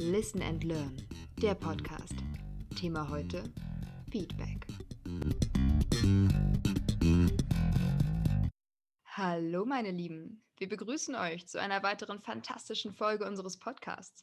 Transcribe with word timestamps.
Listen 0.00 0.40
and 0.40 0.64
Learn, 0.64 0.96
der 1.42 1.54
Podcast. 1.54 2.14
Thema 2.74 3.10
heute: 3.10 3.44
Feedback. 4.10 4.66
Hallo, 9.04 9.66
meine 9.66 9.90
Lieben. 9.90 10.42
Wir 10.56 10.70
begrüßen 10.70 11.14
euch 11.16 11.46
zu 11.46 11.60
einer 11.60 11.82
weiteren 11.82 12.18
fantastischen 12.18 12.94
Folge 12.94 13.26
unseres 13.26 13.58
Podcasts. 13.58 14.22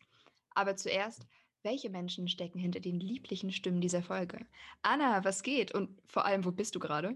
Aber 0.56 0.76
zuerst, 0.76 1.28
welche 1.62 1.92
Menschen 1.92 2.28
stecken 2.28 2.58
hinter 2.58 2.80
den 2.80 3.00
lieblichen 3.00 3.52
Stimmen 3.52 3.80
dieser 3.80 4.02
Folge? 4.02 4.48
Anna, 4.82 5.24
was 5.24 5.44
geht? 5.44 5.76
Und 5.76 6.02
vor 6.08 6.26
allem, 6.26 6.44
wo 6.44 6.52
bist 6.52 6.74
du 6.74 6.80
gerade? 6.80 7.16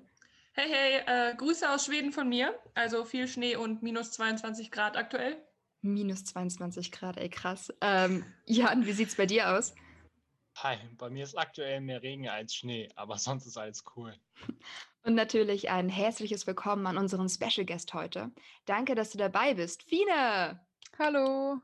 Hey, 0.53 0.69
hey, 0.69 1.01
äh, 1.07 1.35
Grüße 1.35 1.67
aus 1.67 1.85
Schweden 1.87 2.11
von 2.11 2.29
mir. 2.29 2.53
Also 2.75 3.05
viel 3.05 3.27
Schnee 3.27 3.55
und 3.55 3.81
minus 3.81 4.11
22 4.11 4.69
Grad 4.69 4.97
aktuell. 4.97 5.41
Minus 5.81 6.23
22 6.25 6.91
Grad, 6.91 7.17
ey 7.17 7.29
krass. 7.29 7.73
Ähm, 7.81 8.23
Jan, 8.45 8.85
wie 8.85 8.91
sieht's 8.91 9.15
bei 9.15 9.25
dir 9.25 9.49
aus? 9.55 9.73
Hi, 10.57 10.77
bei 10.97 11.09
mir 11.09 11.23
ist 11.23 11.35
aktuell 11.35 11.81
mehr 11.81 12.03
Regen 12.03 12.29
als 12.29 12.53
Schnee, 12.53 12.89
aber 12.95 13.17
sonst 13.17 13.47
ist 13.47 13.57
alles 13.57 13.83
cool. 13.95 14.13
Und 15.03 15.15
natürlich 15.15 15.71
ein 15.71 15.89
herzliches 15.89 16.45
Willkommen 16.45 16.85
an 16.85 16.97
unseren 16.97 17.29
Special 17.29 17.65
Guest 17.65 17.95
heute. 17.95 18.31
Danke, 18.65 18.93
dass 18.93 19.09
du 19.09 19.17
dabei 19.17 19.55
bist. 19.55 19.81
Fine! 19.83 20.63
Hallo! 20.99 21.59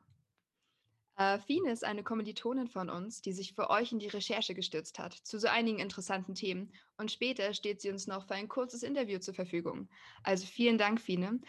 Äh, 1.17 1.37
Fine 1.39 1.71
ist 1.71 1.83
eine 1.83 2.03
Kommilitonin 2.03 2.67
von 2.67 2.89
uns, 2.89 3.21
die 3.21 3.33
sich 3.33 3.53
für 3.53 3.69
euch 3.69 3.91
in 3.91 3.99
die 3.99 4.07
Recherche 4.07 4.55
gestürzt 4.55 4.97
hat, 4.97 5.13
zu 5.13 5.39
so 5.39 5.47
einigen 5.47 5.77
interessanten 5.77 6.33
Themen. 6.33 6.73
Und 6.97 7.11
später 7.11 7.53
steht 7.53 7.81
sie 7.81 7.91
uns 7.91 8.07
noch 8.07 8.25
für 8.25 8.33
ein 8.33 8.47
kurzes 8.47 8.81
Interview 8.81 9.19
zur 9.19 9.35
Verfügung. 9.35 9.89
Also 10.23 10.47
vielen 10.47 10.79
Dank, 10.79 10.99
Fine. 10.99 11.41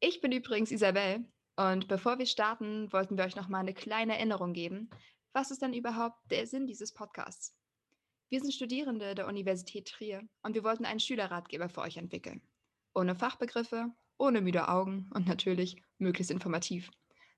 Ich 0.00 0.20
bin 0.20 0.32
übrigens 0.32 0.70
Isabel. 0.70 1.24
Und 1.56 1.88
bevor 1.88 2.18
wir 2.18 2.26
starten, 2.26 2.92
wollten 2.92 3.18
wir 3.18 3.24
euch 3.24 3.36
noch 3.36 3.48
mal 3.48 3.58
eine 3.58 3.74
kleine 3.74 4.16
Erinnerung 4.16 4.52
geben. 4.52 4.90
Was 5.32 5.50
ist 5.50 5.62
denn 5.62 5.74
überhaupt 5.74 6.18
der 6.30 6.46
Sinn 6.46 6.66
dieses 6.66 6.92
Podcasts? 6.92 7.54
Wir 8.30 8.40
sind 8.40 8.54
Studierende 8.54 9.14
der 9.14 9.26
Universität 9.26 9.88
Trier 9.88 10.22
und 10.42 10.54
wir 10.54 10.64
wollten 10.64 10.84
einen 10.84 11.00
Schülerratgeber 11.00 11.68
für 11.68 11.80
euch 11.80 11.96
entwickeln. 11.96 12.40
Ohne 12.94 13.14
Fachbegriffe, 13.14 13.90
ohne 14.18 14.40
müde 14.40 14.68
Augen 14.68 15.10
und 15.14 15.26
natürlich 15.26 15.82
möglichst 15.98 16.30
informativ. 16.30 16.90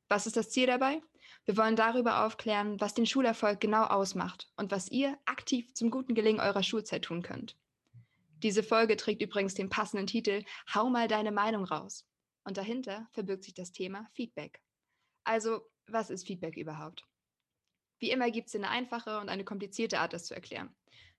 Was 0.08 0.26
ist 0.26 0.36
das 0.36 0.50
Ziel 0.50 0.66
dabei? 0.66 1.00
Wir 1.44 1.56
wollen 1.56 1.76
darüber 1.76 2.26
aufklären, 2.26 2.78
was 2.80 2.94
den 2.94 3.06
Schulerfolg 3.06 3.60
genau 3.60 3.84
ausmacht 3.84 4.52
und 4.56 4.70
was 4.70 4.90
ihr 4.90 5.18
aktiv 5.24 5.72
zum 5.74 5.90
guten 5.90 6.14
Gelingen 6.14 6.40
eurer 6.40 6.62
Schulzeit 6.62 7.04
tun 7.04 7.22
könnt. 7.22 7.56
Diese 8.42 8.62
Folge 8.62 8.96
trägt 8.96 9.22
übrigens 9.22 9.54
den 9.54 9.70
passenden 9.70 10.06
Titel 10.06 10.44
Hau 10.74 10.90
mal 10.90 11.08
deine 11.08 11.32
Meinung 11.32 11.64
raus. 11.64 12.04
Und 12.44 12.56
dahinter 12.56 13.08
verbirgt 13.12 13.44
sich 13.44 13.54
das 13.54 13.72
Thema 13.72 14.08
Feedback. 14.14 14.62
Also, 15.24 15.70
was 15.86 16.10
ist 16.10 16.26
Feedback 16.26 16.56
überhaupt? 16.56 17.06
Wie 17.98 18.10
immer 18.10 18.30
gibt 18.30 18.48
es 18.48 18.54
eine 18.56 18.68
einfache 18.68 19.20
und 19.20 19.28
eine 19.28 19.44
komplizierte 19.44 20.00
Art, 20.00 20.12
das 20.12 20.26
zu 20.26 20.34
erklären. 20.34 20.74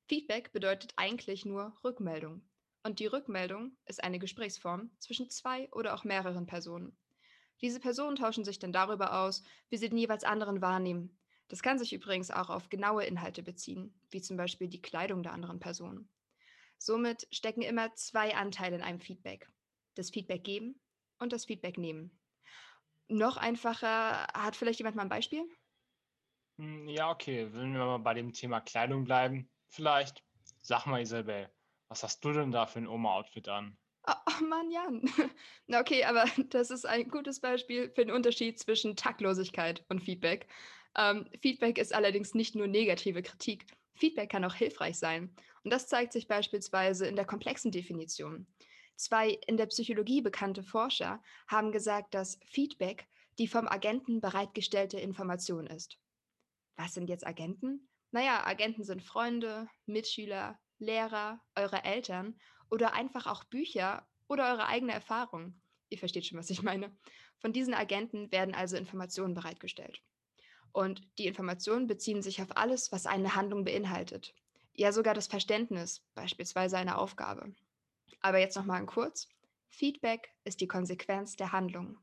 Feedback 0.08 0.52
bedeutet 0.52 0.94
eigentlich 0.98 1.46
nur 1.46 1.78
Rückmeldung. 1.84 2.42
Und 2.84 3.00
die 3.00 3.06
Rückmeldung 3.06 3.78
ist 3.86 4.04
eine 4.04 4.20
Gesprächsform 4.20 4.92
zwischen 5.00 5.30
zwei 5.30 5.72
oder 5.72 5.94
auch 5.94 6.04
mehreren 6.04 6.46
Personen. 6.46 6.98
Diese 7.62 7.80
Personen 7.80 8.18
tauschen 8.18 8.44
sich 8.44 8.60
dann 8.60 8.74
darüber 8.74 9.22
aus, 9.22 9.44
wie 9.70 9.78
sie 9.78 9.88
den 9.88 9.98
jeweils 9.98 10.26
anderen 10.26 10.62
wahrnehmen. 10.62 11.18
Das 11.48 11.62
kann 11.62 11.80
sich 11.80 11.94
übrigens 11.94 12.32
auch 12.32 12.50
auf 12.50 12.70
genaue 12.70 13.06
Inhalte 13.06 13.44
beziehen, 13.44 13.98
wie 14.10 14.22
zum 14.22 14.36
Beispiel 14.36 14.68
die 14.68 14.82
Kleidung 14.82 15.24
der 15.24 15.32
anderen 15.32 15.60
Person. 15.60 16.10
Somit 16.78 17.28
stecken 17.32 17.62
immer 17.62 17.96
zwei 17.96 18.36
Anteile 18.36 18.76
in 18.76 18.82
einem 18.82 19.00
Feedback. 19.00 19.50
Das 19.96 20.10
Feedback 20.10 20.44
geben 20.44 20.82
und 21.24 21.34
das 21.34 21.46
Feedback 21.46 21.78
nehmen. 21.78 22.12
Noch 23.08 23.38
einfacher, 23.38 24.28
hat 24.34 24.56
vielleicht 24.56 24.80
jemand 24.80 24.96
mal 24.96 25.04
ein 25.04 25.10
Beispiel? 25.10 25.44
Hm, 26.60 26.88
ja, 26.88 27.10
okay, 27.10 27.48
wenn 27.52 27.74
wir 27.74 27.86
mal 27.86 27.98
bei 27.98 28.14
dem 28.14 28.34
Thema 28.34 28.62
Kleidung 28.62 29.04
bleiben, 29.06 29.50
vielleicht, 29.70 30.24
sag 30.62 30.86
mal 30.86 31.02
Isabel, 31.02 31.52
was 31.90 32.04
hast 32.04 32.24
du 32.24 32.32
denn 32.32 32.52
da 32.52 32.66
für 32.66 32.80
ein 32.80 32.88
Oma-Outfit 32.88 33.48
an? 33.50 33.78
Oh, 34.08 34.14
oh 34.28 34.44
Mann, 34.44 34.70
Jan. 34.72 35.02
Na 35.68 35.80
okay, 35.80 36.04
aber 36.04 36.26
das 36.50 36.72
ist 36.72 36.86
ein 36.86 37.10
gutes 37.10 37.40
Beispiel 37.40 37.90
für 37.90 38.06
den 38.06 38.14
Unterschied 38.14 38.60
zwischen 38.60 38.96
Taktlosigkeit 38.96 39.86
und 39.90 40.02
Feedback. 40.02 40.48
Ähm, 40.98 41.28
Feedback 41.42 41.78
ist 41.78 41.94
allerdings 41.94 42.34
nicht 42.34 42.56
nur 42.56 42.68
negative 42.68 43.24
Kritik. 43.24 43.66
Feedback 43.96 44.30
kann 44.30 44.46
auch 44.46 44.56
hilfreich 44.56 44.98
sein. 44.98 45.34
Und 45.64 45.72
das 45.72 45.88
zeigt 45.88 46.14
sich 46.14 46.28
beispielsweise 46.28 47.08
in 47.08 47.16
der 47.16 47.26
komplexen 47.26 47.72
Definition. 47.72 48.48
Zwei 48.96 49.40
in 49.48 49.58
der 49.58 49.66
Psychologie 49.66 50.22
bekannte 50.22 50.64
Forscher 50.64 51.22
haben 51.48 51.72
gesagt, 51.72 52.14
dass 52.14 52.40
Feedback 52.46 53.08
die 53.40 53.48
vom 53.48 53.68
Agenten 53.68 54.22
bereitgestellte 54.22 55.00
Information 55.00 55.68
ist. 55.68 55.98
Was 56.76 56.94
sind 56.94 57.10
jetzt 57.10 57.26
Agenten? 57.26 57.88
Naja, 58.12 58.46
Agenten 58.46 58.84
sind 58.84 59.02
Freunde, 59.02 59.68
Mitschüler, 59.86 60.60
Lehrer, 60.78 61.42
eure 61.56 61.84
Eltern 61.84 62.40
oder 62.70 62.94
einfach 62.94 63.28
auch 63.28 63.44
Bücher 63.44 64.08
oder 64.28 64.52
eure 64.52 64.68
eigene 64.68 64.94
Erfahrung. 64.94 65.60
Ihr 65.90 65.98
versteht 65.98 66.26
schon, 66.26 66.38
was 66.38 66.50
ich 66.50 66.62
meine. 66.62 66.96
Von 67.40 67.54
diesen 67.54 67.74
Agenten 67.74 68.32
werden 68.32 68.56
also 68.56 68.78
Informationen 68.78 69.34
bereitgestellt. 69.34 70.02
Und 70.72 71.02
die 71.20 71.28
Informationen 71.28 71.88
beziehen 71.88 72.22
sich 72.22 72.42
auf 72.42 72.58
alles, 72.58 72.92
was 72.92 73.06
eine 73.06 73.36
Handlung 73.36 73.64
beinhaltet. 73.64 74.34
Ja, 74.74 74.92
sogar 74.92 75.14
das 75.14 75.28
Verständnis, 75.28 76.04
beispielsweise 76.16 76.78
eine 76.78 76.98
Aufgabe. 76.98 77.54
Aber 78.22 78.40
jetzt 78.40 78.56
noch 78.56 78.66
mal 78.66 78.86
kurz. 78.86 79.28
Feedback 79.70 80.30
ist 80.44 80.62
die 80.62 80.68
Konsequenz 80.68 81.36
der 81.36 81.52
Handlung. 81.52 81.98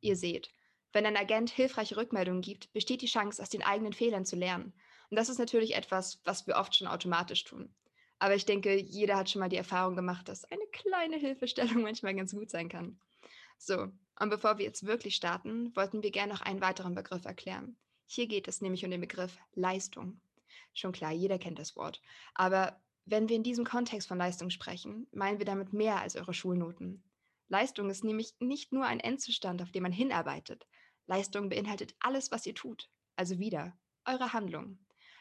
Ihr 0.00 0.16
seht, 0.16 0.52
wenn 0.92 1.06
ein 1.06 1.16
Agent 1.16 1.50
hilfreiche 1.50 1.96
Rückmeldungen 1.96 2.42
gibt, 2.42 2.72
besteht 2.72 3.02
die 3.02 3.06
Chance, 3.06 3.42
aus 3.42 3.48
den 3.48 3.62
eigenen 3.62 3.92
Fehlern 3.92 4.24
zu 4.24 4.36
lernen. 4.36 4.72
Und 5.08 5.16
das 5.16 5.28
ist 5.28 5.38
natürlich 5.38 5.74
etwas, 5.74 6.20
was 6.24 6.46
wir 6.46 6.56
oft 6.56 6.74
schon 6.74 6.86
automatisch 6.86 7.44
tun. 7.44 7.74
Aber 8.18 8.34
ich 8.34 8.44
denke, 8.44 8.76
jeder 8.76 9.16
hat 9.16 9.30
schon 9.30 9.40
mal 9.40 9.48
die 9.48 9.56
Erfahrung 9.56 9.96
gemacht, 9.96 10.28
dass 10.28 10.44
eine 10.44 10.66
kleine 10.72 11.16
Hilfestellung 11.16 11.82
manchmal 11.82 12.14
ganz 12.14 12.32
gut 12.32 12.50
sein 12.50 12.68
kann. 12.68 13.00
So, 13.56 13.88
und 14.18 14.30
bevor 14.30 14.58
wir 14.58 14.64
jetzt 14.64 14.86
wirklich 14.86 15.16
starten, 15.16 15.74
wollten 15.74 16.02
wir 16.02 16.10
gerne 16.10 16.32
noch 16.32 16.42
einen 16.42 16.60
weiteren 16.60 16.94
Begriff 16.94 17.24
erklären. 17.24 17.76
Hier 18.06 18.26
geht 18.26 18.48
es 18.48 18.60
nämlich 18.60 18.84
um 18.84 18.90
den 18.90 19.00
Begriff 19.00 19.38
Leistung. 19.54 20.20
Schon 20.74 20.92
klar, 20.92 21.12
jeder 21.12 21.38
kennt 21.38 21.58
das 21.58 21.76
Wort. 21.76 22.00
Aber 22.34 22.80
wenn 23.10 23.28
wir 23.28 23.36
in 23.36 23.42
diesem 23.42 23.64
Kontext 23.64 24.06
von 24.06 24.18
Leistung 24.18 24.50
sprechen, 24.50 25.08
meinen 25.10 25.38
wir 25.38 25.46
damit 25.46 25.72
mehr 25.72 26.00
als 26.00 26.14
eure 26.14 26.32
Schulnoten. 26.32 27.02
Leistung 27.48 27.90
ist 27.90 28.04
nämlich 28.04 28.34
nicht 28.38 28.72
nur 28.72 28.86
ein 28.86 29.00
Endzustand, 29.00 29.60
auf 29.60 29.72
den 29.72 29.82
man 29.82 29.90
hinarbeitet. 29.90 30.68
Leistung 31.06 31.48
beinhaltet 31.48 31.96
alles, 31.98 32.30
was 32.30 32.46
ihr 32.46 32.54
tut, 32.54 32.88
also 33.16 33.40
wieder 33.40 33.76
eure 34.04 34.32
Handlung. 34.32 34.78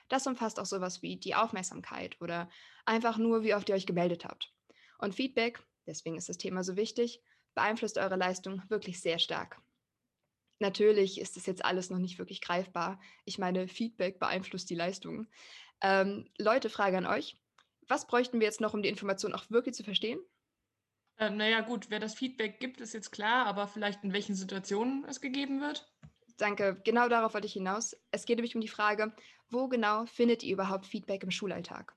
Das 0.07 0.27
umfasst 0.27 0.59
auch 0.59 0.67
sowas 0.67 1.01
wie 1.01 1.17
die 1.17 1.33
Aufmerksamkeit 1.33 2.15
oder 2.21 2.47
einfach 2.85 3.17
nur, 3.17 3.43
wie 3.43 3.55
oft 3.55 3.67
ihr 3.69 3.75
euch 3.75 3.87
gemeldet 3.87 4.23
habt. 4.23 4.53
Und 4.99 5.15
Feedback, 5.15 5.59
deswegen 5.87 6.17
ist 6.17 6.29
das 6.29 6.37
Thema 6.37 6.63
so 6.63 6.75
wichtig, 6.75 7.23
beeinflusst 7.55 7.97
eure 7.97 8.17
Leistung 8.17 8.61
wirklich 8.69 9.01
sehr 9.01 9.17
stark. 9.17 9.59
Natürlich 10.59 11.19
ist 11.19 11.37
das 11.37 11.47
jetzt 11.47 11.65
alles 11.65 11.89
noch 11.89 11.99
nicht 11.99 12.19
wirklich 12.19 12.41
greifbar. 12.41 12.99
Ich 13.25 13.39
meine, 13.39 13.67
Feedback 13.67 14.19
beeinflusst 14.19 14.69
die 14.69 14.75
Leistung. 14.75 15.27
Ähm, 15.81 16.29
Leute, 16.37 16.69
Frage 16.69 16.97
an 16.97 17.07
euch. 17.07 17.39
Was 17.89 18.05
bräuchten 18.05 18.39
wir 18.39 18.45
jetzt 18.45 18.61
noch, 18.61 18.75
um 18.75 18.83
die 18.83 18.89
Information 18.89 19.33
auch 19.33 19.49
wirklich 19.49 19.75
zu 19.75 19.83
verstehen? 19.83 20.19
Ähm, 21.17 21.37
naja, 21.37 21.61
gut, 21.61 21.89
wer 21.89 21.99
das 21.99 22.13
Feedback 22.13 22.59
gibt, 22.59 22.79
ist 22.81 22.93
jetzt 22.93 23.11
klar, 23.11 23.47
aber 23.47 23.67
vielleicht 23.67 24.03
in 24.03 24.13
welchen 24.13 24.35
Situationen 24.35 25.03
es 25.05 25.19
gegeben 25.19 25.59
wird? 25.59 25.91
Danke, 26.37 26.79
genau 26.85 27.09
darauf 27.09 27.33
wollte 27.33 27.47
ich 27.47 27.53
hinaus. 27.53 27.97
Es 28.11 28.25
geht 28.25 28.37
nämlich 28.37 28.55
um 28.55 28.61
die 28.61 28.67
Frage, 28.67 29.13
wo 29.49 29.67
genau 29.67 30.05
findet 30.05 30.43
ihr 30.43 30.53
überhaupt 30.53 30.85
Feedback 30.85 31.23
im 31.23 31.31
Schulalltag? 31.31 31.95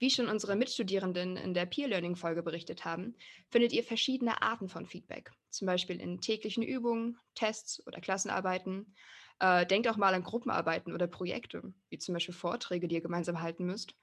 Wie 0.00 0.10
schon 0.10 0.28
unsere 0.28 0.56
Mitstudierenden 0.56 1.36
in 1.36 1.54
der 1.54 1.66
Peer-Learning-Folge 1.66 2.42
berichtet 2.42 2.84
haben, 2.84 3.16
findet 3.48 3.72
ihr 3.72 3.84
verschiedene 3.84 4.42
Arten 4.42 4.68
von 4.68 4.86
Feedback, 4.86 5.30
zum 5.50 5.66
Beispiel 5.66 6.00
in 6.00 6.20
täglichen 6.20 6.62
Übungen, 6.62 7.18
Tests 7.34 7.84
oder 7.86 8.00
Klassenarbeiten. 8.00 8.94
Äh, 9.40 9.66
denkt 9.66 9.88
auch 9.88 9.96
mal 9.96 10.14
an 10.14 10.24
Gruppenarbeiten 10.24 10.92
oder 10.92 11.06
Projekte, 11.06 11.62
wie 11.90 11.98
zum 11.98 12.12
Beispiel 12.12 12.34
Vorträge, 12.34 12.88
die 12.88 12.96
ihr 12.96 13.00
gemeinsam 13.00 13.40
halten 13.40 13.64
müsst. 13.64 13.94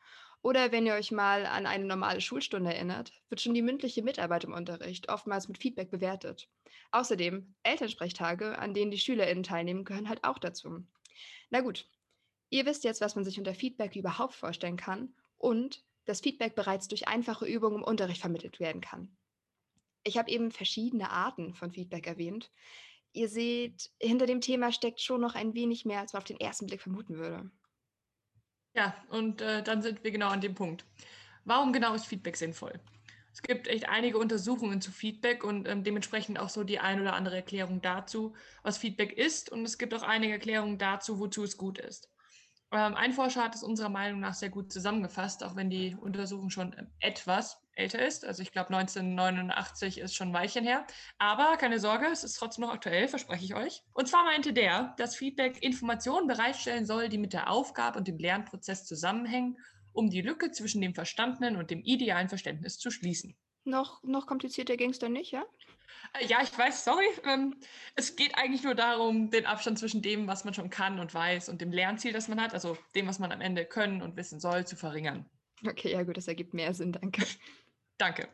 Oder 0.46 0.72
wenn 0.72 0.86
ihr 0.86 0.94
euch 0.94 1.12
mal 1.12 1.48
an 1.48 1.66
eine 1.66 1.86
normale 1.86 2.22
Schulstunde 2.22 2.72
erinnert, 2.72 3.12
wird 3.30 3.42
schon 3.42 3.56
die 3.56 3.64
mündliche 3.64 4.04
Mitarbeit 4.04 4.44
im 4.44 4.54
Unterricht 4.54 5.10
oftmals 5.10 5.48
mit 5.48 5.58
Feedback 5.58 5.90
bewertet. 5.90 6.48
Außerdem, 6.92 7.56
Elternsprechtage, 7.64 8.60
an 8.60 8.76
denen 8.76 8.92
die 8.92 9.00
SchülerInnen 9.00 9.42
teilnehmen, 9.42 9.86
gehören 9.86 10.08
halt 10.08 10.24
auch 10.24 10.38
dazu. 10.38 10.86
Na 11.50 11.62
gut, 11.62 11.90
ihr 12.52 12.68
wisst 12.68 12.84
jetzt, 12.84 13.02
was 13.02 13.16
man 13.16 13.26
sich 13.26 13.40
unter 13.40 13.56
Feedback 13.56 13.96
überhaupt 13.96 14.36
vorstellen 14.36 14.78
kann 14.78 15.16
und 15.40 15.84
dass 16.06 16.22
Feedback 16.22 16.54
bereits 16.54 16.88
durch 16.88 17.08
einfache 17.08 17.48
Übungen 17.48 17.78
im 17.78 17.84
Unterricht 17.84 18.22
vermittelt 18.22 18.60
werden 18.60 18.82
kann. 18.82 19.18
Ich 20.04 20.20
habe 20.20 20.30
eben 20.30 20.52
verschiedene 20.52 21.10
Arten 21.10 21.56
von 21.56 21.72
Feedback 21.72 22.06
erwähnt. 22.06 22.52
Ihr 23.14 23.30
seht, 23.30 23.90
hinter 24.00 24.28
dem 24.28 24.42
Thema 24.42 24.72
steckt 24.72 25.02
schon 25.02 25.22
noch 25.22 25.34
ein 25.34 25.56
wenig 25.56 25.86
mehr, 25.86 26.02
als 26.02 26.14
man 26.14 26.20
auf 26.20 26.28
den 26.28 26.40
ersten 26.40 26.68
Blick 26.68 26.84
vermuten 26.84 27.18
würde. 27.18 27.50
Ja, 28.75 28.95
und 29.10 29.42
äh, 29.42 29.63
dann 29.63 29.81
sind 29.81 30.04
wir 30.04 30.12
genau 30.12 30.30
an 30.30 30.42
dem 30.42 30.54
Punkt. 30.54 30.86
Warum 31.45 31.72
genau 31.74 31.94
ist 31.94 32.06
Feedback 32.06 32.36
sinnvoll? 32.38 32.80
Es 33.31 33.42
gibt 33.42 33.68
echt 33.68 33.89
einige 33.89 34.18
Untersuchungen 34.18 34.81
zu 34.81 34.92
Feedback 34.92 35.44
und 35.44 35.68
ähm, 35.68 35.83
dementsprechend 35.83 36.39
auch 36.39 36.50
so 36.50 36.63
die 36.63 36.80
ein 36.80 37.01
oder 37.01 37.13
andere 37.16 37.38
Erklärung 37.38 37.81
dazu, 37.81 38.36
was 38.63 38.77
Feedback 38.77 39.13
ist. 39.13 39.51
Und 39.51 39.63
es 39.66 39.77
gibt 39.77 39.94
auch 39.94 40.04
einige 40.04 40.33
Erklärungen 40.33 40.77
dazu, 40.77 41.19
wozu 41.19 41.44
es 41.44 41.57
gut 41.57 41.77
ist. 41.80 42.10
Ähm, 42.72 42.96
ein 42.96 43.14
Forscher 43.14 43.44
hat 43.44 43.56
es 43.56 43.64
unserer 43.64 43.90
Meinung 43.90 44.20
nach 44.20 44.34
sehr 44.34 44.50
gut 44.50 44.72
zusammengefasst, 44.72 45.44
auch 45.44 45.56
wenn 45.56 45.70
die 45.70 45.96
Untersuchung 45.96 46.50
schon 46.50 46.76
ähm, 46.78 46.88
etwas 47.00 47.62
älter 47.74 48.06
ist. 48.06 48.26
Also 48.26 48.42
ich 48.42 48.52
glaube 48.52 48.76
1989 48.76 50.00
ist 50.00 50.16
schon 50.16 50.30
ein 50.30 50.34
Weilchen 50.34 50.64
her. 50.64 50.86
Aber 51.18 51.58
keine 51.58 51.80
Sorge, 51.80 52.08
es 52.08 52.24
ist 52.24 52.34
trotzdem 52.34 52.66
noch 52.66 52.74
aktuell, 52.74 53.08
verspreche 53.08 53.46
ich 53.46 53.56
euch. 53.56 53.84
Und 53.94 54.08
zwar 54.08 54.24
meinte 54.24 54.54
der, 54.54 54.96
dass 54.98 55.16
Feedback 55.16 55.62
Informationen 55.62 56.28
bereitstellen 56.28 56.86
soll, 56.86 57.10
die 57.10 57.18
mit 57.18 57.34
der 57.34 57.50
Aufgabe 57.50 57.98
und 57.98 58.08
dem 58.08 58.18
Lernprozess 58.18 58.86
zusammenhängen, 58.86 59.58
um 59.94 60.10
die 60.10 60.22
Lücke 60.22 60.52
zwischen 60.52 60.82
dem 60.82 60.94
verstandenen 60.94 61.56
und 61.58 61.72
dem 61.72 61.82
idealen 61.84 62.30
Verständnis 62.30 62.78
zu 62.80 62.92
schließen. 62.92 63.36
Noch, 63.64 64.04
noch 64.04 64.28
komplizierter 64.28 64.78
ging 64.78 64.92
es 64.92 65.00
dann 65.00 65.14
nicht, 65.14 65.32
ja? 65.32 65.44
Äh, 66.13 66.25
ja, 66.25 66.42
ich 66.42 66.57
weiß, 66.57 66.84
sorry. 66.84 67.07
Ähm, 67.24 67.56
es 67.96 68.16
geht 68.16 68.38
eigentlich 68.38 68.63
nur 68.63 68.75
darum, 68.75 69.30
den 69.30 69.46
Abstand 69.46 69.80
zwischen 69.80 70.02
dem, 70.02 70.28
was 70.28 70.46
man 70.46 70.54
schon 70.54 70.69
kann 70.69 71.00
und 71.00 71.13
weiß, 71.13 71.50
und 71.50 71.62
dem 71.62 71.72
Lernziel, 71.72 72.13
das 72.13 72.28
man 72.28 72.42
hat, 72.42 72.54
also 72.54 72.78
dem, 72.96 73.07
was 73.07 73.19
man 73.19 73.31
am 73.31 73.42
Ende 73.42 73.66
können 73.66 74.02
und 74.02 74.16
wissen 74.16 74.40
soll, 74.40 74.66
zu 74.66 74.75
verringern. 74.75 75.30
Okay, 75.66 75.92
ja 75.92 76.04
gut, 76.04 76.18
das 76.18 76.28
ergibt 76.28 76.54
mehr 76.54 76.74
Sinn, 76.74 76.92
danke. 76.92 77.24
Danke. 77.98 78.28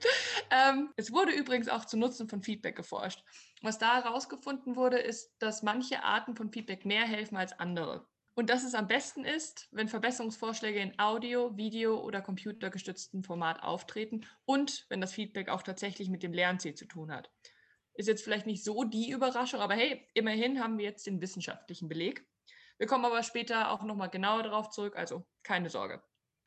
Ähm, 0.49 0.89
es 0.95 1.11
wurde 1.11 1.33
übrigens 1.33 1.69
auch 1.69 1.85
zu 1.85 1.95
Nutzen 1.95 2.27
von 2.27 2.41
Feedback 2.41 2.75
geforscht. 2.75 3.23
Was 3.61 3.77
da 3.77 4.03
herausgefunden 4.03 4.75
wurde, 4.75 4.97
ist, 4.97 5.35
dass 5.37 5.61
manche 5.61 6.03
Arten 6.03 6.35
von 6.35 6.51
Feedback 6.51 6.83
mehr 6.83 7.03
helfen 7.03 7.37
als 7.37 7.53
andere. 7.59 8.07
Und 8.33 8.49
dass 8.49 8.63
es 8.63 8.73
am 8.73 8.87
besten 8.87 9.23
ist, 9.23 9.67
wenn 9.71 9.87
Verbesserungsvorschläge 9.87 10.79
in 10.79 10.97
Audio, 10.97 11.55
Video 11.57 11.99
oder 11.99 12.21
computergestützten 12.21 13.23
Format 13.23 13.61
auftreten 13.61 14.25
und 14.45 14.85
wenn 14.89 15.01
das 15.01 15.13
Feedback 15.13 15.49
auch 15.49 15.63
tatsächlich 15.63 16.09
mit 16.09 16.23
dem 16.23 16.33
Lernziel 16.33 16.73
zu 16.73 16.85
tun 16.85 17.11
hat. 17.11 17.29
Ist 17.93 18.07
jetzt 18.07 18.23
vielleicht 18.23 18.45
nicht 18.45 18.63
so 18.63 18.83
die 18.83 19.11
Überraschung, 19.11 19.59
aber 19.59 19.75
hey, 19.75 20.07
immerhin 20.13 20.61
haben 20.63 20.77
wir 20.77 20.85
jetzt 20.85 21.05
den 21.05 21.21
wissenschaftlichen 21.21 21.89
Beleg. 21.89 22.25
Wir 22.77 22.87
kommen 22.87 23.05
aber 23.05 23.21
später 23.21 23.71
auch 23.71 23.83
nochmal 23.83 24.09
genauer 24.09 24.43
darauf 24.43 24.69
zurück, 24.69 24.95
also 24.95 25.25
keine 25.43 25.69
Sorge. 25.69 26.01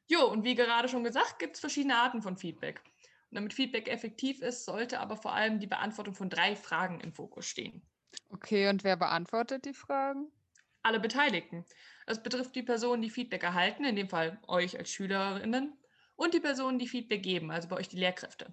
Jo, 0.07 0.27
und 0.27 0.45
wie 0.45 0.55
gerade 0.55 0.89
schon 0.89 1.05
gesagt, 1.05 1.39
gibt 1.39 1.55
es 1.55 1.61
verschiedene 1.61 1.97
Arten 1.97 2.23
von 2.23 2.37
Feedback. 2.37 2.83
Und 3.31 3.37
damit 3.37 3.55
Feedback 3.55 3.89
effektiv 3.89 4.43
ist, 4.43 4.65
sollte 4.65 5.01
aber 5.01 5.17
vor 5.17 5.33
allem 5.33 5.61
die 5.61 5.67
Beantwortung 5.67 6.15
von 6.15 6.31
drei 6.31 6.57
Fragen 6.57 7.01
im 7.01 7.13
Fokus 7.13 7.47
stehen. 7.47 7.83
Okay, 8.31 8.69
und 8.69 8.85
wer 8.85 8.97
beantwortet 8.97 9.65
die 9.65 9.75
Fragen? 9.75 10.31
Alle 10.83 11.01
Beteiligten. 11.01 11.65
Das 12.07 12.23
betrifft 12.23 12.55
die 12.55 12.63
Personen, 12.63 13.01
die 13.01 13.11
Feedback 13.11 13.43
erhalten, 13.43 13.85
in 13.85 13.97
dem 13.97 14.09
Fall 14.09 14.39
euch 14.47 14.77
als 14.79 14.91
Schülerinnen, 14.91 15.79
und 16.17 16.35
die 16.35 16.41
Personen, 16.41 16.79
die 16.79 16.89
Feedback 16.89 17.23
geben, 17.23 17.51
also 17.51 17.69
bei 17.69 17.77
euch 17.77 17.89
die 17.89 17.99
Lehrkräfte. 17.99 18.53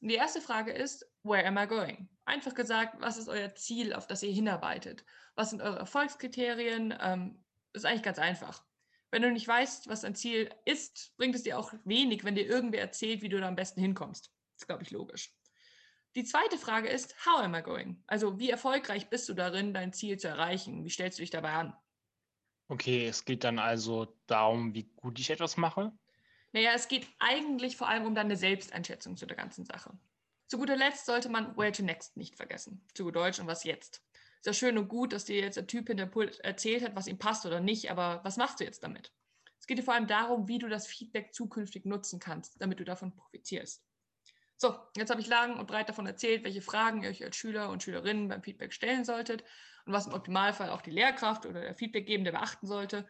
Und 0.00 0.08
die 0.08 0.14
erste 0.14 0.40
Frage 0.40 0.72
ist, 0.72 1.09
where 1.22 1.46
am 1.46 1.58
I 1.58 1.66
going? 1.66 2.08
Einfach 2.24 2.54
gesagt, 2.54 3.00
was 3.00 3.16
ist 3.16 3.28
euer 3.28 3.54
Ziel, 3.54 3.92
auf 3.92 4.06
das 4.06 4.22
ihr 4.22 4.32
hinarbeitet? 4.32 5.04
Was 5.34 5.50
sind 5.50 5.62
eure 5.62 5.78
Erfolgskriterien? 5.78 6.94
Ähm, 7.00 7.44
ist 7.72 7.84
eigentlich 7.84 8.02
ganz 8.02 8.18
einfach. 8.18 8.64
Wenn 9.10 9.22
du 9.22 9.32
nicht 9.32 9.48
weißt, 9.48 9.88
was 9.88 10.02
dein 10.02 10.14
Ziel 10.14 10.50
ist, 10.64 11.16
bringt 11.16 11.34
es 11.34 11.42
dir 11.42 11.58
auch 11.58 11.72
wenig, 11.84 12.24
wenn 12.24 12.36
dir 12.36 12.46
irgendwer 12.46 12.80
erzählt, 12.80 13.22
wie 13.22 13.28
du 13.28 13.40
da 13.40 13.48
am 13.48 13.56
besten 13.56 13.80
hinkommst. 13.80 14.26
Das 14.26 14.62
ist, 14.62 14.66
glaube 14.66 14.82
ich, 14.82 14.90
logisch. 14.90 15.34
Die 16.16 16.24
zweite 16.24 16.58
Frage 16.58 16.88
ist, 16.88 17.14
how 17.24 17.40
am 17.40 17.54
I 17.54 17.62
going? 17.62 18.02
Also, 18.06 18.38
wie 18.38 18.50
erfolgreich 18.50 19.08
bist 19.10 19.28
du 19.28 19.34
darin, 19.34 19.74
dein 19.74 19.92
Ziel 19.92 20.18
zu 20.18 20.28
erreichen? 20.28 20.84
Wie 20.84 20.90
stellst 20.90 21.18
du 21.18 21.22
dich 21.22 21.30
dabei 21.30 21.52
an? 21.52 21.76
Okay, 22.68 23.06
es 23.06 23.24
geht 23.24 23.44
dann 23.44 23.58
also 23.58 24.16
darum, 24.26 24.74
wie 24.74 24.92
gut 24.96 25.18
ich 25.18 25.30
etwas 25.30 25.56
mache. 25.56 25.92
Naja, 26.52 26.72
es 26.74 26.88
geht 26.88 27.08
eigentlich 27.18 27.76
vor 27.76 27.88
allem 27.88 28.06
um 28.06 28.14
deine 28.14 28.36
Selbsteinschätzung 28.36 29.16
zu 29.16 29.26
der 29.26 29.36
ganzen 29.36 29.64
Sache. 29.64 29.96
Zu 30.50 30.58
guter 30.58 30.74
Letzt 30.74 31.06
sollte 31.06 31.28
man 31.28 31.56
Where 31.56 31.70
to 31.70 31.84
Next 31.84 32.16
nicht 32.16 32.34
vergessen. 32.34 32.84
Zu 32.92 33.04
gut 33.04 33.14
Deutsch 33.14 33.38
und 33.38 33.46
was 33.46 33.62
jetzt. 33.62 34.02
Ist 34.40 34.46
ja 34.46 34.52
schön 34.52 34.78
und 34.78 34.88
gut, 34.88 35.12
dass 35.12 35.24
dir 35.24 35.40
jetzt 35.40 35.56
der 35.56 35.68
Typ 35.68 35.86
hinter 35.86 36.06
Pult 36.06 36.40
erzählt 36.40 36.82
hat, 36.82 36.96
was 36.96 37.06
ihm 37.06 37.20
passt 37.20 37.46
oder 37.46 37.60
nicht, 37.60 37.88
aber 37.88 38.18
was 38.24 38.36
machst 38.36 38.58
du 38.58 38.64
jetzt 38.64 38.82
damit? 38.82 39.12
Es 39.60 39.68
geht 39.68 39.78
dir 39.78 39.84
vor 39.84 39.94
allem 39.94 40.08
darum, 40.08 40.48
wie 40.48 40.58
du 40.58 40.68
das 40.68 40.88
Feedback 40.88 41.32
zukünftig 41.32 41.84
nutzen 41.84 42.18
kannst, 42.18 42.60
damit 42.60 42.80
du 42.80 42.84
davon 42.84 43.14
profitierst. 43.14 43.84
So, 44.56 44.76
jetzt 44.96 45.10
habe 45.10 45.20
ich 45.20 45.28
lang 45.28 45.56
und 45.56 45.68
breit 45.68 45.88
davon 45.88 46.06
erzählt, 46.06 46.42
welche 46.42 46.62
Fragen 46.62 47.04
ihr 47.04 47.10
euch 47.10 47.22
als 47.22 47.36
Schüler 47.36 47.70
und 47.70 47.84
Schülerinnen 47.84 48.26
beim 48.26 48.42
Feedback 48.42 48.72
stellen 48.72 49.04
solltet 49.04 49.44
und 49.86 49.92
was 49.92 50.08
im 50.08 50.14
Optimalfall 50.14 50.70
auch 50.70 50.82
die 50.82 50.90
Lehrkraft 50.90 51.46
oder 51.46 51.60
der 51.60 51.76
Feedbackgebende 51.76 52.32
beachten 52.32 52.66
sollte. 52.66 53.06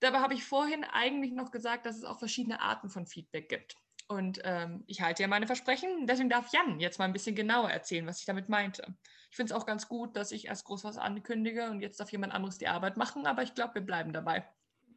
Dabei 0.00 0.18
habe 0.18 0.34
ich 0.34 0.42
vorhin 0.42 0.82
eigentlich 0.82 1.30
noch 1.30 1.52
gesagt, 1.52 1.86
dass 1.86 1.96
es 1.96 2.02
auch 2.02 2.18
verschiedene 2.18 2.60
Arten 2.60 2.90
von 2.90 3.06
Feedback 3.06 3.48
gibt. 3.48 3.76
Und 4.08 4.40
ähm, 4.44 4.84
ich 4.86 5.00
halte 5.00 5.22
ja 5.22 5.28
meine 5.28 5.46
Versprechen. 5.46 6.06
Deswegen 6.06 6.28
darf 6.28 6.52
Jan 6.52 6.78
jetzt 6.78 6.98
mal 6.98 7.06
ein 7.06 7.12
bisschen 7.12 7.34
genauer 7.34 7.70
erzählen, 7.70 8.06
was 8.06 8.20
ich 8.20 8.26
damit 8.26 8.48
meinte. 8.48 8.94
Ich 9.30 9.36
finde 9.36 9.52
es 9.52 9.60
auch 9.60 9.66
ganz 9.66 9.88
gut, 9.88 10.16
dass 10.16 10.30
ich 10.30 10.46
erst 10.46 10.64
groß 10.64 10.84
was 10.84 10.96
ankündige 10.96 11.70
und 11.70 11.80
jetzt 11.80 11.98
darf 11.98 12.12
jemand 12.12 12.32
anderes 12.32 12.58
die 12.58 12.68
Arbeit 12.68 12.96
machen, 12.96 13.26
aber 13.26 13.42
ich 13.42 13.54
glaube, 13.54 13.74
wir 13.74 13.82
bleiben 13.82 14.12
dabei. 14.12 14.46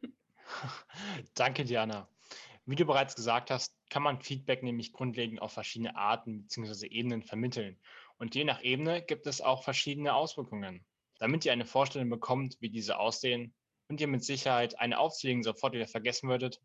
Danke, 1.34 1.64
Diana. 1.64 2.08
Wie 2.66 2.76
du 2.76 2.84
bereits 2.84 3.16
gesagt 3.16 3.50
hast, 3.50 3.74
kann 3.88 4.02
man 4.02 4.20
Feedback 4.20 4.62
nämlich 4.62 4.92
grundlegend 4.92 5.42
auf 5.42 5.52
verschiedene 5.52 5.96
Arten 5.96 6.42
bzw. 6.42 6.86
Ebenen 6.86 7.22
vermitteln. 7.22 7.78
Und 8.18 8.34
je 8.34 8.44
nach 8.44 8.62
Ebene 8.62 9.02
gibt 9.02 9.26
es 9.26 9.40
auch 9.40 9.64
verschiedene 9.64 10.14
Auswirkungen. 10.14 10.84
Damit 11.18 11.44
ihr 11.44 11.52
eine 11.52 11.66
Vorstellung 11.66 12.10
bekommt, 12.10 12.56
wie 12.60 12.70
diese 12.70 12.98
aussehen, 12.98 13.52
und 13.88 14.00
ihr 14.00 14.06
mit 14.06 14.24
Sicherheit 14.24 14.78
eine 14.78 14.98
aufzulegen 14.98 15.42
sofort 15.42 15.74
wieder 15.74 15.88
vergessen 15.88 16.28
würdet, 16.28 16.60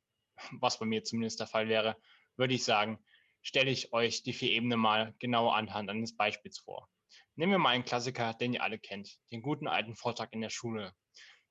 was 0.51 0.77
bei 0.77 0.85
mir 0.85 1.03
zumindest 1.03 1.39
der 1.39 1.47
Fall 1.47 1.67
wäre, 1.67 1.97
würde 2.37 2.53
ich 2.53 2.63
sagen, 2.63 3.03
stelle 3.41 3.71
ich 3.71 3.93
euch 3.93 4.23
die 4.23 4.33
vier 4.33 4.51
Ebenen 4.51 4.79
mal 4.79 5.13
genau 5.19 5.49
anhand 5.49 5.89
eines 5.89 6.15
Beispiels 6.15 6.59
vor. 6.59 6.89
Nehmen 7.35 7.51
wir 7.51 7.59
mal 7.59 7.69
einen 7.69 7.85
Klassiker, 7.85 8.33
den 8.33 8.53
ihr 8.53 8.63
alle 8.63 8.79
kennt, 8.79 9.17
den 9.31 9.41
guten 9.41 9.67
alten 9.67 9.95
Vortrag 9.95 10.33
in 10.33 10.41
der 10.41 10.49
Schule. 10.49 10.93